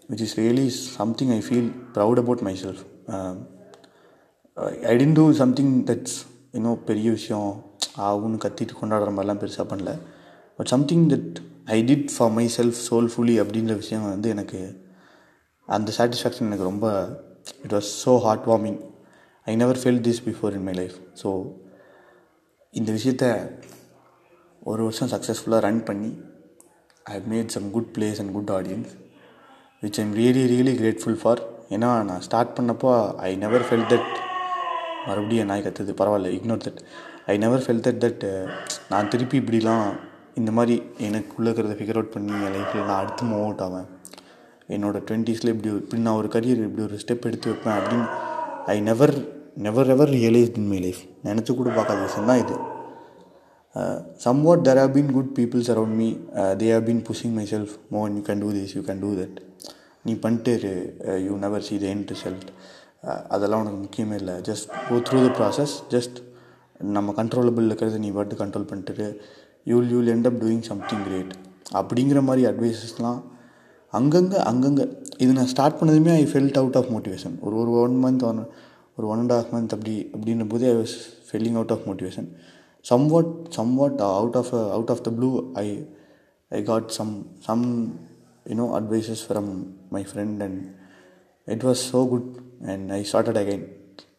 Which 0.08 0.20
is 0.20 0.40
really 0.40 0.66
something 0.68 1.30
I 1.30 1.38
feel 1.38 1.72
proud 1.94 2.18
about 2.18 2.40
myself 2.62 2.82
I 4.84 4.96
tend 4.96 5.12
to 5.12 5.32
something 5.32 5.84
that's 5.84 6.18
இன்னும் 6.54 6.84
பெரிய 6.84 7.10
விஷயம் 7.10 7.50
ஆகும்னு 8.08 8.42
கத்திட்டு 8.44 8.74
கொண்டாடுற 8.80 9.10
மாதிரிலாம் 9.14 9.42
பெருசாக 9.42 9.66
பண்ணல. 9.70 9.92
But 10.58 10.66
something 10.66 11.04
that 11.10 11.36
I 11.66 11.78
did 11.82 12.08
for 12.14 12.32
myself 12.56 12.78
soulfully 12.88 13.36
அப்படின்ற 13.42 13.74
விஷயம் 13.76 14.06
வந்து 14.10 14.28
எனக்கு 14.28 14.60
அந்த 15.68 15.92
சாட்டிஸ்ஃபேக்ஷன் 15.98 16.48
எனக்கு 16.50 16.64
ரொம்ப 16.64 16.86
it 17.64 17.74
was 17.74 17.90
so 18.04 18.14
heartwarming 18.46 18.80
I 19.46 19.54
never 19.56 19.80
fell 19.82 20.02
this 20.08 20.22
before 20.24 20.54
in 20.54 20.66
my 20.68 20.74
life 20.74 20.96
so 21.22 21.30
இந்த 22.74 22.90
விஷயத்த 22.92 23.24
ஒரு 24.62 24.82
வருஷம் 24.82 25.08
சக்ஸஸ்ஃபுல்லாக 25.08 25.60
ரன் 25.60 25.82
பண்ணி 25.84 26.10
I 27.06 27.16
made 27.28 27.54
some 27.56 27.70
good 27.70 27.90
place 27.96 28.20
and 28.20 28.32
good 28.32 28.52
audience 28.58 28.92
which 29.82 29.98
I'm 30.00 30.12
really 30.14 30.44
really 30.52 30.74
grateful 30.80 31.18
for 31.22 31.40
ஏன்னா 31.70 31.90
நான் 32.02 32.20
ஸ்டார்ட் 32.20 32.54
பண்ணப்போ 32.58 32.92
ஐ 33.20 33.30
நெவர் 33.36 33.66
ஃபெல் 33.68 33.88
தட் 33.92 34.10
மறுபடியும் 35.06 35.50
நாய் 35.50 35.64
கற்றுது 35.66 35.92
பரவாயில்ல 36.00 36.30
ignore 36.38 36.64
that 36.66 36.80
I 37.32 37.34
never 37.44 37.64
fell 37.64 37.84
that 37.86 38.02
that 38.04 38.24
நான் 38.92 39.10
திருப்பி 39.12 39.36
இப்படிலாம் 39.40 39.86
இந்த 40.40 40.50
மாதிரி 40.58 40.74
எனக்குள்ளே 41.06 41.48
இருக்கிறத 41.48 41.74
ஃபிகர் 41.78 41.98
அவுட் 41.98 42.14
பண்ணி 42.14 42.34
என் 42.46 42.54
லைஃப்பில் 42.56 42.86
நான் 42.90 43.00
அடுத்து 43.02 43.24
மூவ் 43.30 43.44
அவுட் 43.46 43.62
ஆவேன். 43.66 43.88
என்னோடய 44.74 45.02
டுவெண்ட்டீஸில் 45.08 45.52
இப்படி 45.54 45.70
இப்படி 45.80 46.00
நான் 46.06 46.18
ஒரு 46.20 46.28
கரியர் 46.34 46.66
இப்படி 46.68 46.84
ஒரு 46.88 46.98
ஸ்டெப் 47.02 47.26
எடுத்து 47.28 47.50
வைப்பேன் 47.50 47.76
அப்படின்னு 47.78 48.06
I 48.74 48.76
never 48.88 49.14
never 49.66 49.90
ever 49.94 50.12
realise 50.18 50.52
in 50.60 50.68
my 50.72 50.78
life 50.84 51.00
நினச்சி 51.28 51.52
கூட 51.56 51.70
பார்க்காத 51.78 52.00
விஷயம் 52.06 52.30
தான் 52.30 52.42
இது. 52.44 52.56
Somewhat 54.46 54.64
there 54.68 54.80
have 54.82 54.94
been 54.96 55.12
good 55.16 55.32
peoples 55.38 55.70
around 55.74 55.96
me 56.00 56.08
they 56.60 56.68
have 56.74 56.86
been 56.88 57.02
pushing 57.08 57.34
myself 57.52 57.74
Mon 57.94 58.14
you 58.16 58.22
can 58.28 58.42
do 58.44 58.50
this 58.56 58.74
you 58.76 58.82
can 58.88 59.02
do 59.04 59.10
that 59.20 59.38
நீ 60.06 60.14
பண்ணிட்டு 60.24 60.54
you 61.26 61.34
never 61.44 61.66
see 61.68 61.76
the 61.78 61.86
end 61.94 62.06
result 62.12 62.48
அதெல்லாம் 63.34 63.62
உனக்கு 63.62 63.80
முக்கியமே 63.84 64.16
இல்லை. 64.22 64.34
Just 64.48 64.66
go 64.88 64.96
through 65.06 65.20
the 65.26 65.30
process 65.38 65.74
just 65.94 66.18
நம்ம 66.96 67.14
controllable 67.20 67.66
இருக்கிறத 67.68 67.98
நீ 68.04 68.10
பாட்டு 68.16 68.36
கண்ட்ரோல் 68.42 68.68
பண்ணிட்டு 68.70 69.06
you'll 69.70 69.88
you'll 69.94 70.10
end 70.14 70.28
up 70.30 70.38
doing 70.42 70.64
something 70.70 71.04
great 71.08 71.32
அப்படிங்கிற 71.80 72.20
மாதிரி 72.28 72.42
அட்வைசஸ்லாம் 72.50 73.20
அங்கங்கே 73.92 74.38
அங்கங்கே. 74.50 74.84
இது 75.22 75.32
நான் 75.38 75.50
ஸ்டார்ட் 75.52 75.78
பண்ணதுமே 75.80 76.12
I 76.20 76.24
felt 76.32 76.58
out 76.60 76.78
of 76.80 76.90
motivation 76.94 77.34
ஒரு 77.46 77.56
ஒரு 77.62 77.72
ஒன் 77.82 77.96
மந்த் 78.04 78.24
ஒன் 78.30 78.40
ஒரு 78.98 79.06
ஒன் 79.12 79.20
அண்ட் 79.22 79.34
ஆஃப் 79.38 79.50
மந்த் 79.54 79.74
அப்படி 79.76 79.94
அப்படின்ற 80.14 80.46
போது 80.52 80.64
I 80.70 80.74
was 80.80 80.94
feeling 81.28 81.58
out 81.58 81.74
of 81.76 81.84
motivation 81.90 82.28
somewhat 83.12 83.32
somewhat 83.80 84.00
out 84.10 84.38
of 84.40 84.52
out 84.76 84.92
of 84.94 85.02
the 85.08 85.12
blue 85.18 85.30
I 85.64 85.66
I 86.52 86.60
got 86.70 86.88
some 86.98 87.12
some 87.48 87.64
you know 88.52 88.66
advices 88.78 89.24
from 89.28 89.50
my 89.96 90.02
friend 90.10 90.42
and 90.48 90.62
it 91.48 91.64
was 91.68 91.84
so 91.92 92.00
good 92.12 92.30
and 92.62 92.92
I 92.92 93.00
started 93.10 93.40
again 93.42 93.64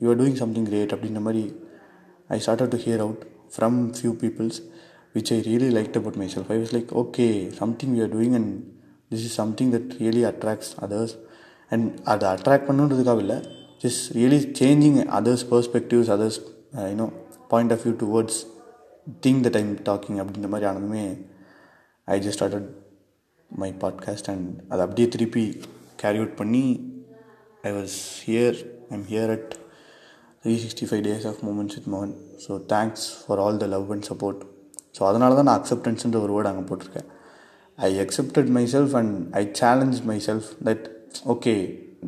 you 0.01 0.07
are 0.09 0.19
doing 0.21 0.39
something 0.43 0.67
great 0.69 0.93
அப்படின்ற 0.95 1.21
மாதிரி 1.21 1.43
I 2.29 2.39
started 2.45 2.73
to 2.75 2.79
hear 2.85 3.03
out 3.05 3.23
from 3.55 3.79
few 3.97 4.11
peoples 4.23 4.59
which 5.15 5.31
I 5.33 5.39
really 5.49 5.69
like 5.77 5.97
about 5.97 6.19
myself 6.35 6.51
I 6.51 6.57
was 6.61 6.73
like 6.77 6.91
okay 7.03 7.27
something 7.61 7.93
you 7.95 8.03
are 8.03 8.13
doing 8.15 8.35
and 8.35 8.53
this 9.11 9.25
is 9.27 9.35
something 9.41 9.73
that 9.73 9.91
really 9.99 10.23
attracts 10.31 10.71
others 10.85 11.15
and 11.71 11.87
அதை 12.03 12.27
attract 12.35 12.67
பண்ணுன்றதுக்காக 12.69 13.21
இல்லை 13.25 13.39
just 13.83 14.03
really 14.17 14.39
changing 14.61 14.99
others 15.19 15.45
perspectives 15.51 16.11
others 16.15 16.39
you know 16.89 17.07
point 17.47 17.73
of 17.75 17.83
view 17.85 17.93
towards 18.03 18.39
thing 19.23 19.41
the 19.41 19.49
time 19.49 19.71
talking 19.89 20.19
அப்படின்ற 20.21 20.49
மாதிரி 20.49 20.67
ஆனதுமே 20.69 21.03
I 22.07 22.17
just 22.19 22.39
started 22.39 22.67
my 23.49 23.69
podcast 23.81 24.29
and 24.33 24.47
அதை 24.69 24.81
அப்படியே 24.85 25.07
திருப்பி 25.07 25.43
carry 25.95 26.17
out 26.17 26.35
பண்ணி 26.35 26.63
I 27.63 27.71
was 27.71 27.97
here 28.23 28.57
I'm 28.93 29.05
here 29.11 29.31
at 29.35 29.51
three 30.43 30.53
sixty 30.63 30.85
five 30.89 31.03
days 31.05 31.27
of 31.29 31.41
moments 31.47 31.75
with 31.77 31.89
மோகன் 31.93 32.15
so 32.45 32.53
thanks 32.73 33.05
for 33.19 33.41
all 33.43 33.59
the 33.61 33.67
love 33.75 33.91
and 33.95 34.07
support 34.09 34.41
so 34.97 35.01
அதனால 35.09 35.35
தான் 35.35 35.47
நான் 35.49 35.59
அக்செப்டன்ஸ்ன்ற 35.59 36.19
ஒரு 36.25 36.33
வேர்டு 36.35 36.49
அங்கே 36.49 36.63
போட்டிருக்கேன். 36.69 37.07
I 37.77 37.89
accepted 38.05 38.49
myself 38.73 38.95
and 38.99 39.13
I 39.39 39.43
challenge 39.61 39.99
myself 40.27 40.49
that 40.67 40.85
okay 41.33 41.53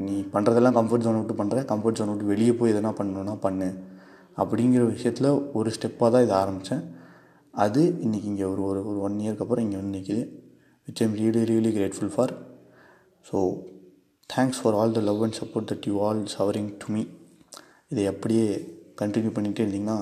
நீ 0.05 0.15
பண்ணுறதெல்லாம் 0.33 0.77
கம்ஃபர்ட் 0.79 1.05
ஜோன் 1.05 1.19
விட்டு 1.19 1.35
பண்ணுற 1.41 1.61
கம்ஃபர்ட் 1.71 1.99
ஜோன் 1.99 2.11
விட்டு 2.11 2.31
வெளியே 2.33 2.53
போய் 2.59 2.73
எதனா 2.73 2.91
பண்ணணுன்னா 2.99 3.35
பண்ணு. 3.45 3.69
அப்படிங்கிற 4.37 4.83
விஷயத்தில் 4.93 5.29
ஒரு 5.57 5.69
ஸ்டெப்பாக 5.75 6.09
தான் 6.13 6.25
இதை 6.25 6.35
ஆரம்பித்தேன் 6.41 6.83
அது 7.53 7.81
இன்றைக்கி 8.05 8.27
இங்கே 8.31 8.45
ஒரு 8.53 8.61
ஒரு 8.69 8.79
ஒரு 8.89 8.99
ஒன் 9.07 9.15
இயர்க்கு 9.23 9.43
அப்புறம் 9.45 9.65
இங்கே 9.65 9.77
வந்து 9.79 9.95
நிற்கிது 9.97 10.23
which 10.87 11.01
I'm 11.05 11.15
really 11.21 11.43
really 11.51 11.71
grateful 11.77 12.11
for 12.15 12.33
so 13.25 13.37
thanks 14.29 14.59
for 14.61 14.75
all 14.79 14.95
the 14.97 15.01
love 15.09 15.21
and 15.25 15.37
support 15.41 15.67
that 15.71 15.85
you 15.89 15.95
all 16.05 16.21
showering 16.35 16.71
to 16.81 16.87
me 16.93 17.01
இதை 17.91 18.03
அப்படியே 18.11 18.45
கண்டினியூ 19.01 19.31
பண்ணிகிட்டே 19.35 19.63
இருந்தீங்கன்னா 19.65 19.97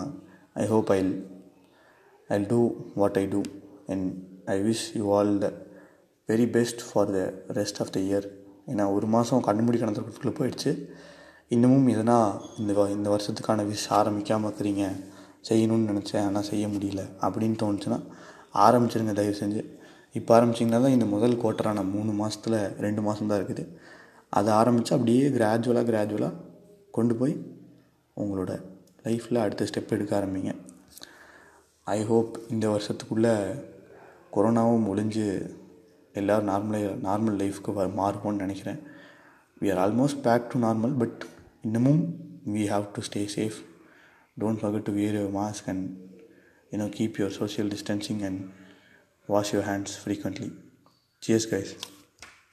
I 0.63 0.65
hope 0.73 0.89
I 0.95 0.99
I 2.29 2.37
do 2.51 2.59
what 3.01 3.17
I 3.21 3.25
do 3.33 3.41
and 3.93 4.07
I 4.55 4.57
wish 4.67 4.85
you 4.99 5.05
all 5.17 5.33
the 5.43 5.49
very 6.29 6.47
best 6.55 6.81
for 6.89 7.11
the 7.17 7.21
rest 7.59 7.81
of 7.83 7.93
the 7.95 7.99
year 8.09 8.27
ஏன்னா 8.71 8.83
ஒரு 8.95 9.07
மாதம் 9.15 9.45
கண்மூடி 9.47 9.77
கணக்குள்ளே 9.79 10.33
போயிடுச்சு. 10.39 10.71
இன்னமும் 11.55 11.87
எதனா 11.93 12.17
இந்த 12.59 12.73
இந்த 12.97 13.07
வருஷத்துக்கான 13.13 13.65
விஷ் 13.71 13.87
ஆரம்பிக்காமல் 13.99 14.47
இருக்கிறீங்க. 14.49 14.85
செய்யணும்னு 15.47 15.89
நினச்சேன் 15.91 16.25
ஆனால் 16.27 16.47
செய்ய 16.51 16.65
முடியல 16.73 17.01
அப்படின்னு 17.25 17.57
தோணுச்சுன்னா 17.63 17.97
ஆரம்பிச்சிருங்க 18.65 19.13
தயவு 19.19 19.35
செஞ்சு. 19.41 19.61
இப்போ 20.19 20.31
ஆரம்பிச்சிங்கன்னா 20.37 20.81
தான் 20.85 20.95
இந்த 20.97 21.05
முதல் 21.15 21.39
குவார்ட்டரான 21.41 21.83
மூணு 21.95 22.11
மாதத்தில் 22.21 22.57
ரெண்டு 22.85 23.01
மாதம் 23.07 23.29
தான் 23.31 23.39
இருக்குது. 23.39 23.63
அதை 24.37 24.51
ஆரம்பித்து 24.59 24.95
அப்படியே 24.95 25.23
கிராஜுவலாக 25.37 25.87
கிராஜுவலாக 25.89 26.39
கொண்டு 26.97 27.13
போய் 27.19 27.35
உங்களோட 28.17 28.51
லைஃப்பில் 29.05 29.43
அடுத்த 29.43 29.67
ஸ்டெப் 29.69 29.93
எடுக்க 29.95 30.13
ஆரம்பிங்க. 30.19 30.51
ஐ 31.95 31.99
ஹோப் 32.11 32.33
இந்த 32.53 32.65
வருஷத்துக்குள்ளே 32.73 33.33
கொரோனாவும் 34.35 34.87
ஒழிஞ்சு 34.91 35.25
எல்லோரும் 36.19 36.49
நார்மலாக 36.51 36.95
நார்மல் 37.07 37.39
லைஃப்க்கு 37.41 37.73
மாறுவோம்னு 37.99 38.43
நினைக்கிறேன். 38.45 38.79
We 39.61 39.69
are 39.73 39.81
almost 39.85 40.21
back 40.27 40.49
to 40.53 40.59
normal 40.67 40.95
but 41.01 41.21
இன்னமும் 41.67 42.01
we 42.55 42.63
have 42.73 42.85
to 42.95 43.01
stay 43.09 43.23
safe 43.37 43.59
don't 44.41 44.61
forget 44.61 44.87
to 44.89 44.93
wear 44.99 45.17
your 45.19 45.35
mask 45.41 45.69
and 45.73 45.85
you know 46.73 46.87
keep 46.97 47.19
your 47.21 47.35
social 47.41 47.71
distancing 47.75 48.21
and 48.29 48.41
wash 49.29 49.51
your 49.55 49.67
hands 49.71 49.95
frequently 50.03 50.49
cheers 51.23 51.49
guys 51.53 51.73